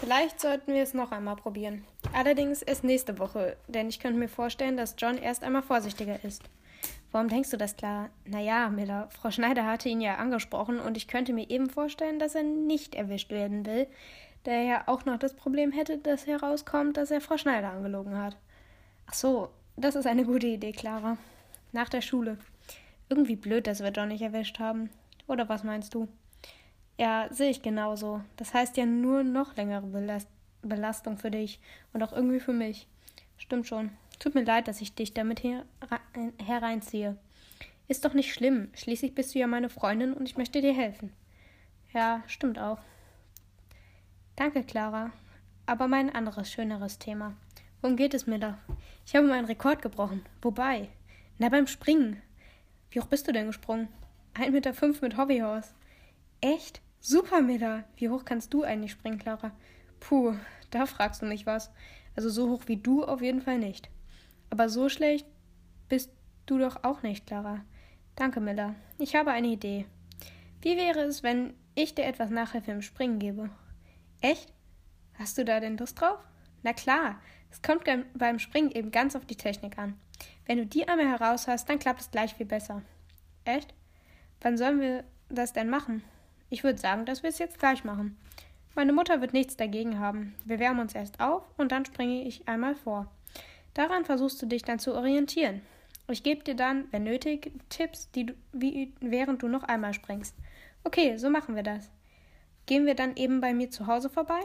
Vielleicht 0.00 0.40
sollten 0.40 0.74
wir 0.74 0.82
es 0.82 0.94
noch 0.94 1.12
einmal 1.12 1.36
probieren. 1.36 1.84
Allerdings 2.12 2.62
erst 2.62 2.84
nächste 2.84 3.18
Woche, 3.18 3.56
denn 3.68 3.88
ich 3.88 4.00
könnte 4.00 4.18
mir 4.18 4.28
vorstellen, 4.28 4.76
dass 4.76 4.96
John 4.98 5.18
erst 5.18 5.44
einmal 5.44 5.62
vorsichtiger 5.62 6.24
ist. 6.24 6.42
Warum 7.12 7.28
denkst 7.28 7.50
du 7.50 7.56
das 7.56 7.76
klar? 7.76 8.10
Naja, 8.24 8.70
Miller, 8.70 9.08
Frau 9.10 9.30
Schneider 9.30 9.66
hatte 9.66 9.88
ihn 9.88 10.00
ja 10.00 10.16
angesprochen 10.16 10.80
und 10.80 10.96
ich 10.96 11.06
könnte 11.06 11.32
mir 11.32 11.48
eben 11.50 11.68
vorstellen, 11.68 12.18
dass 12.18 12.34
er 12.34 12.42
nicht 12.42 12.94
erwischt 12.94 13.30
werden 13.30 13.66
will, 13.66 13.86
da 14.44 14.52
er 14.52 14.62
ja 14.62 14.82
auch 14.86 15.04
noch 15.04 15.18
das 15.18 15.34
Problem 15.34 15.70
hätte, 15.70 15.98
dass 15.98 16.26
herauskommt, 16.26 16.96
dass 16.96 17.10
er 17.10 17.20
Frau 17.20 17.36
Schneider 17.36 17.70
angelogen 17.70 18.16
hat. 18.16 18.36
Ach 19.06 19.14
so, 19.14 19.50
das 19.76 19.94
ist 19.94 20.06
eine 20.06 20.24
gute 20.24 20.46
Idee, 20.46 20.72
Clara. 20.72 21.18
Nach 21.72 21.88
der 21.88 22.00
Schule. 22.00 22.38
Irgendwie 23.08 23.36
blöd, 23.36 23.66
dass 23.66 23.82
wir 23.82 23.90
John 23.90 24.08
nicht 24.08 24.22
erwischt 24.22 24.58
haben. 24.58 24.90
Oder 25.30 25.48
was 25.48 25.62
meinst 25.62 25.94
du? 25.94 26.08
Ja, 26.98 27.28
sehe 27.30 27.50
ich 27.50 27.62
genauso. 27.62 28.20
Das 28.36 28.52
heißt 28.52 28.76
ja 28.76 28.84
nur 28.84 29.22
noch 29.22 29.54
längere 29.56 29.86
Belast 29.86 30.28
Belastung 30.62 31.16
für 31.16 31.30
dich 31.30 31.60
und 31.92 32.02
auch 32.02 32.12
irgendwie 32.12 32.40
für 32.40 32.52
mich. 32.52 32.88
Stimmt 33.38 33.68
schon. 33.68 33.90
Tut 34.18 34.34
mir 34.34 34.44
leid, 34.44 34.66
dass 34.66 34.80
ich 34.80 34.94
dich 34.94 35.14
damit 35.14 35.42
her 35.42 35.64
hereinziehe. 36.44 37.16
Ist 37.86 38.04
doch 38.04 38.12
nicht 38.12 38.34
schlimm. 38.34 38.70
Schließlich 38.74 39.14
bist 39.14 39.34
du 39.34 39.38
ja 39.38 39.46
meine 39.46 39.70
Freundin 39.70 40.12
und 40.12 40.28
ich 40.28 40.36
möchte 40.36 40.60
dir 40.60 40.74
helfen. 40.74 41.12
Ja, 41.94 42.24
stimmt 42.26 42.58
auch. 42.58 42.78
Danke, 44.34 44.64
Clara. 44.64 45.12
Aber 45.64 45.86
mein 45.86 46.12
anderes, 46.12 46.50
schöneres 46.50 46.98
Thema. 46.98 47.36
Worum 47.80 47.96
geht 47.96 48.14
es 48.14 48.26
mir 48.26 48.40
da? 48.40 48.58
Ich 49.06 49.14
habe 49.14 49.28
meinen 49.28 49.46
Rekord 49.46 49.80
gebrochen. 49.80 50.26
Wobei? 50.42 50.88
Na, 51.38 51.48
beim 51.48 51.68
Springen. 51.68 52.20
Wie 52.90 53.00
hoch 53.00 53.06
bist 53.06 53.28
du 53.28 53.32
denn 53.32 53.46
gesprungen? 53.46 53.88
1,5 54.34 54.50
Meter 54.50 54.72
mit 55.02 55.16
Hobbyhorse. 55.16 55.74
Echt? 56.40 56.80
Super, 57.00 57.40
Miller. 57.40 57.84
Wie 57.96 58.08
hoch 58.08 58.24
kannst 58.24 58.52
du 58.52 58.62
eigentlich 58.62 58.92
springen, 58.92 59.18
Clara? 59.18 59.52
Puh, 60.00 60.34
da 60.70 60.86
fragst 60.86 61.22
du 61.22 61.26
mich 61.26 61.46
was. 61.46 61.70
Also 62.16 62.30
so 62.30 62.48
hoch 62.50 62.62
wie 62.66 62.76
du 62.76 63.04
auf 63.04 63.22
jeden 63.22 63.40
Fall 63.40 63.58
nicht. 63.58 63.90
Aber 64.50 64.68
so 64.68 64.88
schlecht 64.88 65.26
bist 65.88 66.12
du 66.46 66.58
doch 66.58 66.84
auch 66.84 67.02
nicht, 67.02 67.26
Clara. 67.26 67.64
Danke, 68.16 68.40
Miller. 68.40 68.74
Ich 68.98 69.14
habe 69.14 69.30
eine 69.30 69.48
Idee. 69.48 69.86
Wie 70.60 70.76
wäre 70.76 71.00
es, 71.00 71.22
wenn 71.22 71.54
ich 71.74 71.94
dir 71.94 72.04
etwas 72.04 72.30
Nachhilfe 72.30 72.72
im 72.72 72.82
Springen 72.82 73.18
gebe? 73.18 73.50
Echt? 74.20 74.52
Hast 75.14 75.38
du 75.38 75.44
da 75.44 75.60
denn 75.60 75.78
Lust 75.78 76.00
drauf? 76.00 76.18
Na 76.62 76.72
klar, 76.72 77.20
es 77.50 77.62
kommt 77.62 77.84
beim 78.14 78.38
Springen 78.38 78.70
eben 78.70 78.90
ganz 78.90 79.16
auf 79.16 79.24
die 79.24 79.36
Technik 79.36 79.78
an. 79.78 79.98
Wenn 80.44 80.58
du 80.58 80.66
die 80.66 80.86
einmal 80.86 81.08
heraus 81.08 81.48
hast, 81.48 81.68
dann 81.68 81.78
klappt 81.78 82.00
es 82.00 82.10
gleich 82.10 82.34
viel 82.34 82.46
besser. 82.46 82.82
Echt? 83.44 83.74
Wann 84.40 84.56
sollen 84.56 84.80
wir 84.80 85.04
das 85.28 85.52
denn 85.52 85.68
machen? 85.68 86.02
Ich 86.48 86.64
würde 86.64 86.78
sagen, 86.78 87.04
dass 87.04 87.22
wir 87.22 87.30
es 87.30 87.38
jetzt 87.38 87.58
gleich 87.58 87.84
machen. 87.84 88.16
Meine 88.74 88.92
Mutter 88.92 89.20
wird 89.20 89.32
nichts 89.32 89.56
dagegen 89.56 89.98
haben. 89.98 90.34
Wir 90.44 90.58
wärmen 90.58 90.80
uns 90.80 90.94
erst 90.94 91.20
auf 91.20 91.44
und 91.56 91.72
dann 91.72 91.84
springe 91.84 92.24
ich 92.24 92.48
einmal 92.48 92.74
vor. 92.74 93.10
Daran 93.74 94.04
versuchst 94.04 94.40
du 94.42 94.46
dich 94.46 94.62
dann 94.62 94.78
zu 94.78 94.94
orientieren. 94.94 95.62
Ich 96.08 96.22
gebe 96.22 96.42
dir 96.42 96.56
dann, 96.56 96.86
wenn 96.90 97.04
nötig, 97.04 97.52
Tipps, 97.68 98.10
die 98.10 98.26
du, 98.26 98.34
wie, 98.52 98.92
während 99.00 99.42
du 99.42 99.48
noch 99.48 99.62
einmal 99.62 99.94
springst. 99.94 100.34
Okay, 100.82 101.16
so 101.16 101.30
machen 101.30 101.54
wir 101.54 101.62
das. 101.62 101.90
Gehen 102.66 102.86
wir 102.86 102.94
dann 102.94 103.16
eben 103.16 103.40
bei 103.40 103.52
mir 103.54 103.70
zu 103.70 103.86
Hause 103.86 104.10
vorbei? 104.10 104.40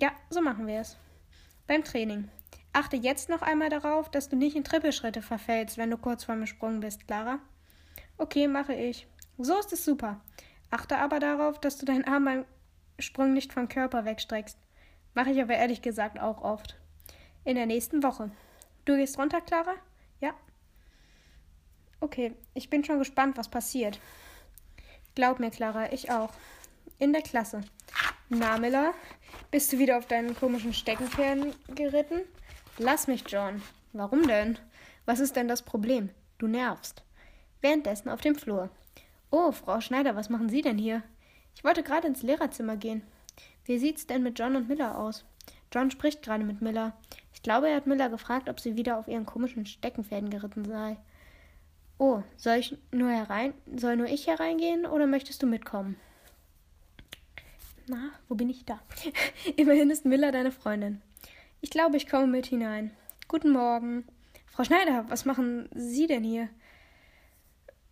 Ja, 0.00 0.10
so 0.30 0.40
machen 0.40 0.66
wir 0.66 0.80
es. 0.80 0.96
Beim 1.66 1.84
Training. 1.84 2.28
Achte 2.72 2.96
jetzt 2.96 3.28
noch 3.28 3.42
einmal 3.42 3.70
darauf, 3.70 4.10
dass 4.10 4.28
du 4.28 4.36
nicht 4.36 4.56
in 4.56 4.64
Trippelschritte 4.64 5.22
verfällst, 5.22 5.78
wenn 5.78 5.90
du 5.90 5.96
kurz 5.96 6.24
vor 6.24 6.34
dem 6.34 6.46
Sprung 6.46 6.80
bist, 6.80 7.06
Clara. 7.06 7.38
Okay, 8.18 8.48
mache 8.48 8.74
ich. 8.74 9.06
So 9.38 9.58
ist 9.58 9.72
es 9.72 9.84
super. 9.84 10.20
Achte 10.70 10.98
aber 10.98 11.20
darauf, 11.20 11.60
dass 11.60 11.78
du 11.78 11.86
deinen 11.86 12.04
Arm 12.04 12.24
beim 12.24 12.44
Sprung 12.98 13.32
nicht 13.32 13.52
vom 13.52 13.68
Körper 13.68 14.04
wegstreckst. 14.04 14.58
Mache 15.14 15.30
ich 15.30 15.40
aber 15.40 15.54
ehrlich 15.54 15.82
gesagt 15.82 16.18
auch 16.18 16.42
oft. 16.42 16.76
In 17.44 17.56
der 17.56 17.66
nächsten 17.66 18.02
Woche. 18.02 18.30
Du 18.84 18.96
gehst 18.96 19.18
runter, 19.18 19.40
Clara? 19.40 19.74
Ja. 20.20 20.34
Okay, 22.00 22.34
ich 22.54 22.70
bin 22.70 22.84
schon 22.84 22.98
gespannt, 22.98 23.36
was 23.36 23.48
passiert. 23.48 24.00
Glaub 25.14 25.38
mir, 25.38 25.50
Clara, 25.50 25.92
ich 25.92 26.10
auch. 26.10 26.32
In 26.98 27.12
der 27.12 27.22
Klasse. 27.22 27.62
Na, 28.28 28.58
Miller, 28.58 28.92
bist 29.50 29.72
du 29.72 29.78
wieder 29.78 29.98
auf 29.98 30.06
deinen 30.06 30.34
komischen 30.34 30.72
Steckenpferden 30.72 31.54
geritten? 31.74 32.20
Lass 32.78 33.06
mich, 33.06 33.24
John. 33.26 33.62
Warum 33.92 34.26
denn? 34.26 34.58
Was 35.04 35.20
ist 35.20 35.36
denn 35.36 35.48
das 35.48 35.62
Problem? 35.62 36.10
Du 36.38 36.46
nervst. 36.46 37.02
Währenddessen 37.60 38.08
auf 38.08 38.20
dem 38.20 38.34
Flur. 38.34 38.70
Oh, 39.30 39.52
Frau 39.52 39.80
Schneider, 39.80 40.14
was 40.14 40.28
machen 40.30 40.48
Sie 40.48 40.62
denn 40.62 40.78
hier? 40.78 41.02
Ich 41.54 41.64
wollte 41.64 41.82
gerade 41.82 42.06
ins 42.06 42.22
Lehrerzimmer 42.22 42.76
gehen. 42.76 43.02
Wie 43.64 43.78
sieht's 43.78 44.06
denn 44.06 44.22
mit 44.22 44.38
John 44.38 44.56
und 44.56 44.68
Miller 44.68 44.98
aus? 44.98 45.24
John 45.72 45.90
spricht 45.90 46.22
gerade 46.22 46.44
mit 46.44 46.62
Miller. 46.62 46.96
Ich 47.32 47.42
glaube, 47.42 47.68
er 47.68 47.76
hat 47.76 47.86
Miller 47.86 48.08
gefragt, 48.08 48.48
ob 48.48 48.60
sie 48.60 48.76
wieder 48.76 48.98
auf 48.98 49.08
ihren 49.08 49.26
komischen 49.26 49.66
Steckenpferden 49.66 50.30
geritten 50.30 50.64
sei. 50.64 50.96
Oh, 51.98 52.22
soll 52.36 52.56
ich 52.56 52.76
nur 52.92 53.10
herein, 53.10 53.54
soll 53.74 53.96
nur 53.96 54.06
ich 54.06 54.26
hereingehen 54.26 54.86
oder 54.86 55.06
möchtest 55.06 55.42
du 55.42 55.46
mitkommen? 55.46 55.96
Na, 57.88 58.10
wo 58.28 58.34
bin 58.34 58.50
ich 58.50 58.64
da? 58.64 58.80
Immerhin 59.56 59.90
ist 59.90 60.04
Miller 60.04 60.30
deine 60.30 60.52
Freundin. 60.52 61.00
Ich 61.60 61.70
glaube, 61.70 61.96
ich 61.96 62.08
komme 62.08 62.26
mit 62.26 62.46
hinein. 62.46 62.90
Guten 63.28 63.50
Morgen. 63.50 64.04
Frau 64.46 64.64
Schneider, 64.64 65.04
was 65.08 65.24
machen 65.24 65.68
Sie 65.74 66.06
denn 66.06 66.22
hier? 66.22 66.48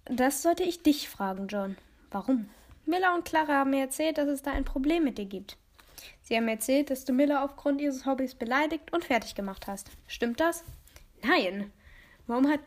Das 0.06 0.42
sollte 0.42 0.64
ich 0.64 0.82
dich 0.82 1.08
fragen, 1.08 1.48
John. 1.48 1.76
Warum? 2.10 2.50
Miller 2.84 3.14
und 3.14 3.24
Clara 3.24 3.54
haben 3.54 3.70
mir 3.70 3.80
erzählt, 3.80 4.18
dass 4.18 4.28
es 4.28 4.42
da 4.42 4.52
ein 4.52 4.64
Problem 4.64 5.04
mit 5.04 5.16
dir 5.16 5.24
gibt. 5.24 5.56
Sie 6.22 6.36
haben 6.36 6.44
mir 6.44 6.52
erzählt, 6.52 6.90
dass 6.90 7.04
du 7.04 7.12
Miller 7.12 7.42
aufgrund 7.42 7.80
ihres 7.80 8.04
Hobbys 8.04 8.34
beleidigt 8.34 8.92
und 8.92 9.04
fertig 9.04 9.34
gemacht 9.34 9.66
hast. 9.66 9.90
Stimmt 10.06 10.40
das? 10.40 10.64
Nein. 11.22 11.72
Warum 12.26 12.48
hat 12.48 12.60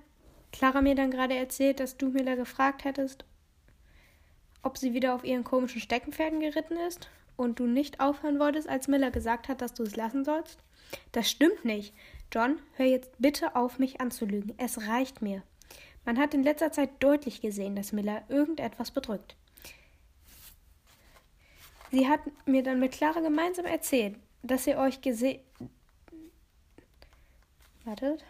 Clara 0.51 0.81
mir 0.81 0.95
dann 0.95 1.11
gerade 1.11 1.35
erzählt, 1.35 1.79
dass 1.79 1.97
du 1.97 2.09
Miller 2.09 2.35
gefragt 2.35 2.83
hättest, 2.83 3.25
ob 4.63 4.77
sie 4.77 4.93
wieder 4.93 5.13
auf 5.13 5.23
ihren 5.23 5.43
komischen 5.43 5.81
Steckenpferden 5.81 6.39
geritten 6.39 6.77
ist 6.87 7.09
und 7.35 7.59
du 7.59 7.67
nicht 7.67 7.99
aufhören 7.99 8.39
wolltest, 8.39 8.67
als 8.67 8.87
Miller 8.87 9.11
gesagt 9.11 9.47
hat, 9.47 9.61
dass 9.61 9.73
du 9.73 9.83
es 9.83 9.95
lassen 9.95 10.25
sollst? 10.25 10.59
Das 11.11 11.29
stimmt 11.29 11.65
nicht. 11.65 11.93
John, 12.33 12.59
hör 12.73 12.85
jetzt 12.85 13.11
bitte 13.19 13.55
auf, 13.55 13.77
mich 13.77 14.01
anzulügen. 14.01 14.53
Es 14.57 14.87
reicht 14.87 15.21
mir. 15.21 15.43
Man 16.07 16.17
hat 16.19 16.33
in 16.33 16.41
letzter 16.41 16.71
Zeit 16.71 16.89
deutlich 17.03 17.41
gesehen, 17.41 17.75
dass 17.75 17.91
Miller 17.91 18.23
irgendetwas 18.29 18.91
bedrückt. 18.91 19.35
Sie 21.91 22.07
hat 22.07 22.21
mir 22.45 22.63
dann 22.63 22.79
mit 22.79 22.93
Clara 22.93 23.19
gemeinsam 23.19 23.65
erzählt, 23.65 24.15
dass 24.41 24.65
ihr 24.67 24.77
euch 24.77 25.01
gesehen. 25.01 25.41
Wartet. 27.83 28.23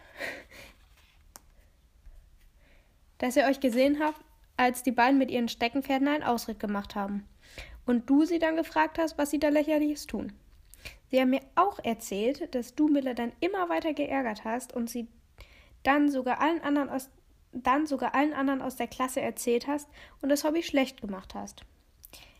Dass 3.18 3.36
ihr 3.36 3.44
euch 3.44 3.60
gesehen 3.60 4.00
habt, 4.00 4.20
als 4.56 4.82
die 4.82 4.90
beiden 4.90 5.16
mit 5.16 5.30
ihren 5.30 5.48
Steckenpferden 5.48 6.08
einen 6.08 6.24
Ausritt 6.24 6.58
gemacht 6.58 6.96
haben. 6.96 7.28
Und 7.86 8.10
du 8.10 8.24
sie 8.24 8.40
dann 8.40 8.56
gefragt 8.56 8.98
hast, 8.98 9.18
was 9.18 9.30
sie 9.30 9.38
da 9.38 9.50
lächerliches 9.50 10.08
tun. 10.08 10.32
Sie 11.12 11.20
haben 11.20 11.30
mir 11.30 11.42
auch 11.54 11.78
erzählt, 11.84 12.52
dass 12.56 12.74
du 12.74 12.88
Miller 12.88 13.14
dann 13.14 13.30
immer 13.38 13.68
weiter 13.68 13.92
geärgert 13.94 14.42
hast 14.42 14.72
und 14.72 14.90
sie 14.90 15.06
dann 15.84 16.10
sogar 16.10 16.40
allen 16.40 16.60
anderen 16.62 16.90
aus 16.90 17.08
dann 17.52 17.86
sogar 17.86 18.14
allen 18.14 18.34
anderen 18.34 18.62
aus 18.62 18.76
der 18.76 18.88
Klasse 18.88 19.20
erzählt 19.20 19.66
hast 19.66 19.88
und 20.20 20.28
das 20.28 20.44
Hobby 20.44 20.62
schlecht 20.62 21.00
gemacht 21.00 21.34
hast. 21.34 21.64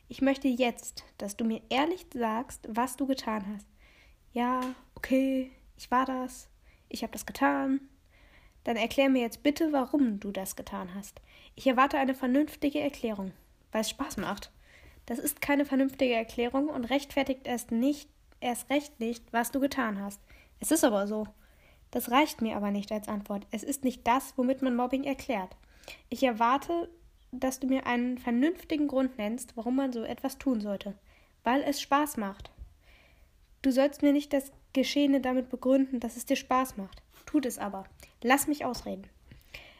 Ich 0.09 0.23
möchte 0.23 0.49
jetzt, 0.49 1.05
dass 1.19 1.37
du 1.37 1.45
mir 1.45 1.61
ehrlich 1.69 2.07
sagst, 2.13 2.67
was 2.71 2.97
du 2.97 3.07
getan 3.07 3.45
hast. 3.55 3.67
Ja, 4.33 4.61
okay, 4.95 5.51
ich 5.77 5.91
war 5.91 6.07
das, 6.07 6.49
ich 6.89 7.03
habe 7.03 7.13
das 7.13 7.27
getan. 7.27 7.81
Dann 8.65 8.77
erklär 8.77 9.09
mir 9.09 9.23
jetzt 9.23 9.43
bitte, 9.43 9.73
warum 9.73 10.21
du 10.21 10.31
das 10.31 10.57
getan 10.57 10.95
hast. 10.95 11.21
Ich 11.55 11.67
erwarte 11.67 11.99
eine 11.99 12.15
vernünftige 12.15 12.81
Erklärung, 12.81 13.33
weil 13.73 13.83
es 13.83 13.91
Spaß 13.91 14.17
macht. 14.17 14.51
Das 15.07 15.19
ist 15.19 15.41
keine 15.41 15.65
vernünftige 15.65 16.15
Erklärung 16.15 16.69
und 16.69 16.85
rechtfertigt 16.85 17.47
erst 17.47 17.71
nicht, 17.71 18.11
erst 18.41 18.69
recht 18.71 19.01
nicht, 19.01 19.33
was 19.33 19.51
du 19.51 19.61
getan 19.61 20.01
hast. 20.01 20.21
Es 20.61 20.71
ist 20.71 20.85
aber 20.85 21.07
so. 21.07 21.27
Das 21.91 22.11
reicht 22.11 22.43
mir 22.43 22.57
aber 22.57 22.71
nicht 22.71 22.93
als 22.93 23.09
Antwort. 23.09 23.47
Es 23.51 23.63
ist 23.63 23.85
nicht 23.85 24.07
das, 24.07 24.35
womit 24.37 24.63
man 24.63 24.77
Mobbing 24.77 25.05
erklärt. 25.05 25.57
Ich 26.11 26.23
erwarte, 26.23 26.89
dass 27.33 27.61
du 27.61 27.67
mir 27.67 27.87
einen 27.87 28.19
vernünftigen 28.19 28.89
Grund 28.89 29.19
nennst, 29.19 29.57
warum 29.57 29.77
man 29.77 29.93
so 29.93 30.03
etwas 30.03 30.39
tun 30.39 30.61
sollte. 30.61 30.95
Weil 31.45 31.63
es 31.63 31.81
Spaß 31.81 32.17
macht. 32.17 32.51
Du 33.63 33.71
sollst 33.71 34.03
mir 34.03 34.13
nicht 34.13 34.33
das 34.33 34.53
Geschehene 34.73 35.21
damit 35.21 35.49
begründen, 35.49 36.01
dass 36.01 36.17
es 36.17 36.27
dir 36.27 36.37
Spaß 36.37 36.77
macht. 36.77 37.03
Tut 37.27 37.47
es 37.47 37.59
aber. 37.59 37.85
Lass 38.23 38.47
mich 38.47 38.65
ausreden. 38.65 39.07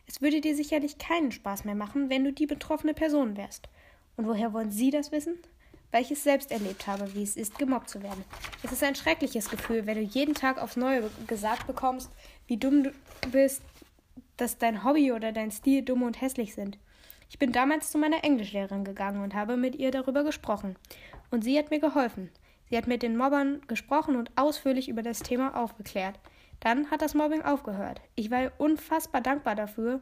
Es 0.07 0.23
würde 0.23 0.41
dir 0.41 0.57
sicherlich 0.57 0.99
keinen 0.99 1.33
Spaß 1.33 1.65
mehr 1.65 1.75
machen, 1.75 2.09
wenn 2.09 2.25
du 2.25 2.33
die 2.33 2.47
betroffene 2.47 2.95
Person 2.95 3.37
wärst. 3.37 3.69
Und 4.17 4.27
woher 4.27 4.53
wollen 4.53 4.71
Sie 4.71 4.91
das 4.91 5.13
wissen? 5.13 5.39
Weil 5.91 6.03
ich 6.03 6.11
es 6.11 6.23
selbst 6.23 6.51
erlebt 6.51 6.87
habe, 6.87 7.15
wie 7.15 7.23
es 7.23 7.37
ist, 7.37 7.59
gemobbt 7.59 7.89
zu 7.89 8.03
werden. 8.03 8.25
Es 8.63 8.73
ist 8.73 8.83
ein 8.83 8.95
schreckliches 8.95 9.49
Gefühl, 9.49 9.87
wenn 9.87 9.97
du 9.97 10.03
jeden 10.03 10.35
Tag 10.35 10.61
aufs 10.61 10.77
Neue 10.77 11.11
gesagt 11.27 11.67
bekommst, 11.67 12.11
wie 12.47 12.59
dumm 12.59 12.83
du 12.83 12.93
bist, 13.31 13.63
dass 14.37 14.59
dein 14.59 14.85
Hobby 14.85 15.13
oder 15.13 15.33
dein 15.33 15.51
Stil 15.51 15.83
dumm 15.83 16.03
und 16.03 16.21
hässlich 16.21 16.55
sind. 16.55 16.79
Ich 17.31 17.39
bin 17.39 17.53
damals 17.53 17.91
zu 17.91 17.99
meiner 17.99 18.25
Englischlehrerin 18.25 18.85
gegangen 18.85 19.23
und 19.23 19.35
habe 19.35 19.57
mit 19.57 19.77
ihr 19.77 19.91
darüber 19.91 20.25
gesprochen. 20.25 20.77
Und 21.31 21.45
sie 21.45 21.59
hat 21.59 21.71
mir 21.71 21.81
geholfen. 21.81 22.31
Sie 22.71 22.77
hat 22.77 22.87
mit 22.87 23.03
den 23.03 23.17
Mobbern 23.17 23.61
gesprochen 23.67 24.17
und 24.17 24.31
ausführlich 24.37 24.89
über 24.89 25.03
das 25.03 25.21
Thema 25.21 25.57
aufgeklärt. 25.57 26.19
Dann 26.61 26.91
hat 26.91 27.03
das 27.03 27.15
Mobbing 27.15 27.43
aufgehört. 27.43 28.01
Ich 28.15 28.31
war 28.31 28.53
unfassbar 28.59 29.21
dankbar 29.21 29.55
dafür 29.55 30.01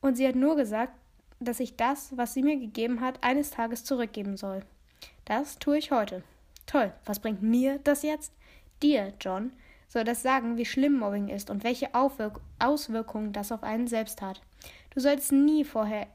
und 0.00 0.16
sie 0.16 0.26
hat 0.26 0.36
nur 0.36 0.56
gesagt, 0.56 0.92
dass 1.40 1.60
ich 1.60 1.76
das, 1.76 2.16
was 2.16 2.34
sie 2.34 2.42
mir 2.42 2.58
gegeben 2.58 3.00
hat, 3.00 3.22
eines 3.22 3.50
Tages 3.50 3.84
zurückgeben 3.84 4.36
soll. 4.36 4.62
Das 5.28 5.58
tue 5.58 5.76
ich 5.76 5.90
heute. 5.90 6.22
Toll, 6.64 6.90
was 7.04 7.20
bringt 7.20 7.42
mir 7.42 7.80
das 7.84 8.02
jetzt? 8.02 8.32
Dir, 8.82 9.12
John, 9.20 9.52
soll 9.86 10.04
das 10.04 10.22
sagen, 10.22 10.56
wie 10.56 10.64
schlimm 10.64 10.98
Mobbing 10.98 11.28
ist 11.28 11.50
und 11.50 11.64
welche 11.64 11.90
Auswirkungen 11.92 13.34
das 13.34 13.52
auf 13.52 13.62
einen 13.62 13.88
selbst 13.88 14.22
hat. 14.22 14.40
Du 14.88 15.00
sollst 15.00 15.30
nie 15.30 15.64
vorher 15.64 16.06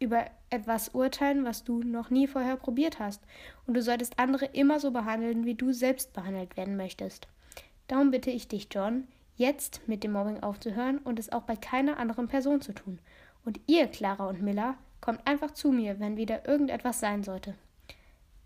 über 0.00 0.24
etwas 0.50 0.88
urteilen, 0.88 1.44
was 1.44 1.62
du 1.62 1.84
noch 1.84 2.10
nie 2.10 2.26
vorher 2.26 2.56
probiert 2.56 2.98
hast. 2.98 3.22
Und 3.68 3.74
du 3.74 3.82
solltest 3.82 4.18
andere 4.18 4.46
immer 4.46 4.80
so 4.80 4.90
behandeln, 4.90 5.44
wie 5.44 5.54
du 5.54 5.72
selbst 5.72 6.12
behandelt 6.12 6.56
werden 6.56 6.76
möchtest. 6.76 7.28
Darum 7.86 8.10
bitte 8.10 8.32
ich 8.32 8.48
dich, 8.48 8.66
John, 8.72 9.06
jetzt 9.36 9.86
mit 9.86 10.02
dem 10.02 10.10
Mobbing 10.10 10.42
aufzuhören 10.42 10.98
und 10.98 11.20
es 11.20 11.30
auch 11.30 11.42
bei 11.42 11.54
keiner 11.54 11.98
anderen 11.98 12.26
Person 12.26 12.60
zu 12.60 12.72
tun. 12.72 12.98
Und 13.44 13.60
ihr, 13.68 13.86
Clara 13.86 14.26
und 14.26 14.42
Miller, 14.42 14.74
kommt 15.00 15.24
einfach 15.24 15.52
zu 15.52 15.70
mir, 15.70 16.00
wenn 16.00 16.16
wieder 16.16 16.48
irgendetwas 16.48 16.98
sein 16.98 17.22
sollte. 17.22 17.54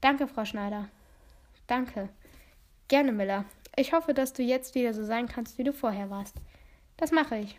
Danke, 0.00 0.26
Frau 0.26 0.44
Schneider. 0.44 0.88
Danke. 1.66 2.08
Gerne, 2.88 3.12
Miller. 3.12 3.44
Ich 3.76 3.92
hoffe, 3.92 4.14
dass 4.14 4.32
du 4.32 4.42
jetzt 4.42 4.74
wieder 4.74 4.94
so 4.94 5.04
sein 5.04 5.28
kannst, 5.28 5.58
wie 5.58 5.64
du 5.64 5.72
vorher 5.72 6.10
warst. 6.10 6.36
Das 6.96 7.12
mache 7.12 7.38
ich. 7.38 7.58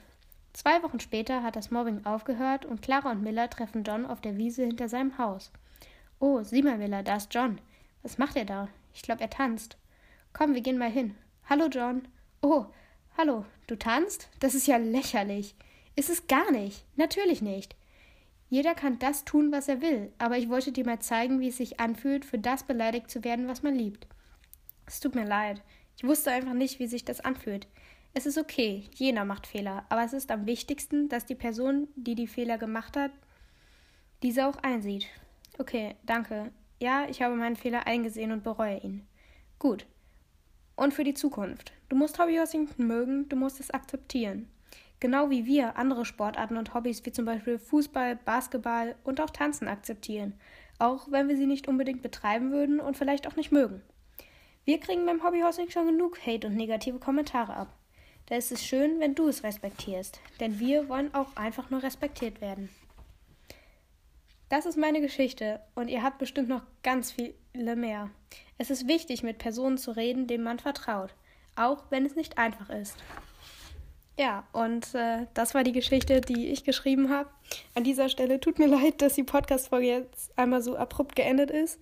Zwei 0.54 0.84
Wochen 0.84 1.00
später 1.00 1.44
hat 1.44 1.56
das 1.56 1.72
Mobbing 1.72 2.06
aufgehört 2.06 2.66
und 2.66 2.82
Clara 2.82 3.12
und 3.12 3.24
Miller 3.24 3.50
treffen 3.50 3.84
John 3.84 4.06
auf 4.06 4.20
der 4.20 4.38
Wiese 4.38 4.66
hinter 4.66 4.90
seinem 4.90 5.18
Haus. 5.18 5.52
Oh, 6.20 6.44
sieh 6.44 6.62
mal, 6.62 6.78
Miller, 6.78 7.04
da 7.04 7.16
ist 7.16 7.34
John. 7.34 7.62
Was 8.04 8.18
macht 8.18 8.36
er 8.36 8.46
da? 8.46 8.68
Ich 8.94 9.02
glaube, 9.02 9.22
er 9.22 9.30
tanzt. 9.30 9.78
Komm, 10.34 10.54
wir 10.54 10.62
gehen 10.62 10.78
mal 10.78 10.92
hin. 10.92 11.16
Hallo, 11.50 11.68
John. 11.68 12.08
Oh, 12.42 12.66
hallo, 13.18 13.46
du 13.68 13.78
tanzt? 13.78 14.30
Das 14.40 14.54
ist 14.54 14.68
ja 14.68 14.78
lächerlich. 14.78 15.56
Ist 15.96 16.10
es 16.10 16.28
gar 16.28 16.52
nicht. 16.52 16.86
Natürlich 16.98 17.42
nicht. 17.42 17.76
Jeder 18.52 18.76
kann 18.76 19.00
das 19.00 19.24
tun, 19.24 19.54
was 19.54 19.70
er 19.70 19.82
will, 19.82 20.12
aber 20.18 20.38
ich 20.38 20.50
wollte 20.50 20.74
dir 20.74 20.86
mal 20.86 21.00
zeigen, 21.00 21.40
wie 21.40 21.48
es 21.48 21.56
sich 21.56 21.80
anfühlt, 21.80 22.26
für 22.26 22.38
das 22.38 22.64
beleidigt 22.64 23.10
zu 23.10 23.24
werden, 23.24 23.48
was 23.48 23.64
man 23.64 23.74
liebt. 23.74 24.08
Es 24.86 25.00
tut 25.00 25.16
mir 25.16 25.24
leid. 25.24 25.64
Ich 25.96 26.04
wusste 26.04 26.32
einfach 26.32 26.52
nicht, 26.52 26.78
wie 26.78 26.88
sich 26.88 27.06
das 27.06 27.22
anfühlt. 27.22 27.66
Es 28.14 28.26
ist 28.26 28.38
okay, 28.38 28.90
jeder 28.94 29.24
macht 29.24 29.48
Fehler, 29.48 29.86
aber 29.88 30.04
es 30.04 30.12
ist 30.12 30.32
am 30.32 30.48
wichtigsten, 30.48 31.08
dass 31.08 31.26
die 31.26 31.36
Person, 31.36 31.88
die 31.96 32.14
die 32.14 32.28
Fehler 32.28 32.58
gemacht 32.58 32.98
hat, 32.98 33.12
diese 34.22 34.46
auch 34.46 34.58
einsieht. 34.58 35.08
Okay, 35.58 35.96
danke. 36.06 36.52
Ja, 36.82 37.08
ich 37.10 37.22
habe 37.22 37.36
meinen 37.36 37.56
Fehler 37.56 37.88
eingesehen 37.88 38.34
und 38.34 38.44
bereue 38.44 38.82
ihn. 38.82 39.08
Gut. 39.60 39.86
Und 40.76 40.94
für 40.94 41.06
die 41.06 41.14
Zukunft. 41.14 41.72
Du 41.88 41.96
musst 41.96 42.20
Hobbyhorsing 42.20 42.68
mögen, 42.76 43.30
du 43.30 43.38
musst 43.38 43.62
es 43.62 43.72
akzeptieren. 43.72 44.50
Genau 45.02 45.32
wie 45.32 45.48
wir 45.48 45.78
andere 45.78 46.06
Sportarten 46.06 46.58
und 46.58 46.76
Hobbys 46.76 47.04
wie 47.06 47.12
zum 47.12 47.26
Beispiel 47.26 47.58
Fußball, 47.58 48.18
Basketball 48.18 48.96
und 49.04 49.20
auch 49.20 49.32
Tanzen 49.32 49.68
akzeptieren, 49.68 50.40
auch 50.78 51.12
wenn 51.12 51.28
wir 51.28 51.36
sie 51.36 51.48
nicht 51.48 51.68
unbedingt 51.68 52.04
betreiben 52.04 52.52
würden 52.52 52.80
und 52.80 52.96
vielleicht 52.96 53.28
auch 53.28 53.36
nicht 53.36 53.52
mögen. 53.52 53.82
Wir 54.64 54.80
kriegen 54.80 55.08
beim 55.08 55.24
Hobbyhorsing 55.24 55.72
schon 55.72 55.88
genug 55.88 56.20
Hate 56.24 56.46
und 56.46 56.56
negative 56.56 57.00
Kommentare 57.00 57.56
ab. 57.56 57.76
Da 58.28 58.36
ist 58.36 58.52
es 58.52 58.64
schön, 58.64 59.00
wenn 59.00 59.16
du 59.16 59.28
es 59.28 59.44
respektierst, 59.44 60.22
denn 60.40 60.60
wir 60.60 60.88
wollen 60.88 61.12
auch 61.16 61.36
einfach 61.36 61.72
nur 61.72 61.82
respektiert 61.82 62.40
werden. 62.40 62.70
Das 64.50 64.68
ist 64.68 64.78
meine 64.78 65.02
Geschichte 65.02 65.62
und 65.74 65.88
ihr 65.88 66.04
habt 66.04 66.20
bestimmt 66.20 66.48
noch 66.48 66.62
ganz 66.84 67.12
viele 67.12 67.76
mehr. 67.76 68.12
Es 68.60 68.70
ist 68.70 68.88
wichtig, 68.88 69.24
mit 69.24 69.40
Personen 69.40 69.80
zu 69.80 69.94
reden, 69.94 70.28
denen 70.28 70.44
man 70.44 70.60
vertraut, 70.60 71.16
auch 71.56 71.86
wenn 71.90 72.06
es 72.06 72.16
nicht 72.16 72.38
einfach 72.38 72.70
ist. 72.70 72.98
Ja, 74.22 74.44
und 74.52 74.94
äh, 74.94 75.26
das 75.34 75.56
war 75.56 75.64
die 75.64 75.72
Geschichte, 75.72 76.22
die 76.22 76.50
ich 76.50 76.64
geschrieben 76.64 77.10
habe. 77.10 77.28
An 77.74 77.84
dieser 77.84 78.08
Stelle 78.08 78.40
tut 78.40 78.60
mir 78.60 78.68
leid, 78.68 79.02
dass 79.02 79.16
die 79.16 79.24
Podcast-Folge 79.24 79.88
jetzt 79.88 80.38
einmal 80.38 80.62
so 80.62 80.78
abrupt 80.78 81.16
geendet 81.16 81.50
ist. 81.50 81.80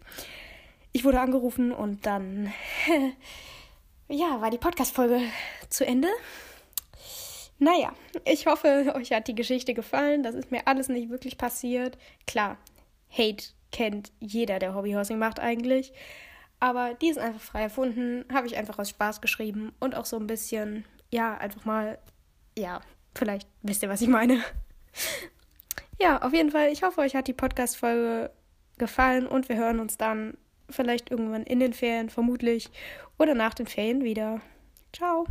Ich 0.93 1.03
wurde 1.03 1.19
angerufen 1.19 1.73
und 1.73 2.05
dann 2.05 2.53
ja, 4.07 4.39
war 4.39 4.51
die 4.51 4.57
Podcast-Folge 4.57 5.19
zu 5.67 5.85
Ende. 5.85 6.07
Naja, 7.57 7.91
ich 8.23 8.45
hoffe, 8.45 8.93
euch 8.95 9.11
hat 9.11 9.27
die 9.27 9.35
Geschichte 9.35 9.73
gefallen. 9.73 10.23
Das 10.23 10.33
ist 10.33 10.49
mir 10.49 10.65
alles 10.65 10.87
nicht 10.87 11.09
wirklich 11.09 11.37
passiert. 11.37 11.97
Klar, 12.25 12.55
Hate 13.11 13.47
kennt 13.73 14.13
jeder, 14.21 14.59
der 14.59 14.75
Hobbyhorsing 14.75 15.19
macht 15.19 15.41
eigentlich. 15.41 15.91
Aber 16.61 16.93
die 16.93 17.09
ist 17.09 17.19
einfach 17.19 17.41
frei 17.41 17.63
erfunden, 17.63 18.23
habe 18.31 18.47
ich 18.47 18.55
einfach 18.55 18.79
aus 18.79 18.91
Spaß 18.91 19.19
geschrieben 19.19 19.73
und 19.81 19.93
auch 19.93 20.05
so 20.05 20.15
ein 20.15 20.27
bisschen, 20.27 20.85
ja, 21.11 21.37
einfach 21.37 21.65
mal, 21.65 21.99
ja, 22.59 22.81
vielleicht 23.15 23.47
wisst 23.61 23.83
ihr, 23.83 23.89
was 23.89 24.01
ich 24.01 24.07
meine. 24.07 24.43
ja, 25.99 26.21
auf 26.21 26.33
jeden 26.33 26.51
Fall, 26.51 26.71
ich 26.71 26.83
hoffe, 26.83 27.01
euch 27.01 27.15
hat 27.15 27.27
die 27.27 27.33
Podcast-Folge 27.33 28.31
gefallen 28.77 29.27
und 29.27 29.49
wir 29.49 29.57
hören 29.57 29.79
uns 29.79 29.97
dann 29.97 30.37
vielleicht 30.69 31.11
irgendwann 31.11 31.43
in 31.43 31.59
den 31.59 31.73
Ferien, 31.73 32.09
vermutlich, 32.09 32.69
oder 33.17 33.33
nach 33.33 33.53
den 33.53 33.67
Ferien 33.67 34.03
wieder. 34.03 34.41
Ciao. 34.93 35.25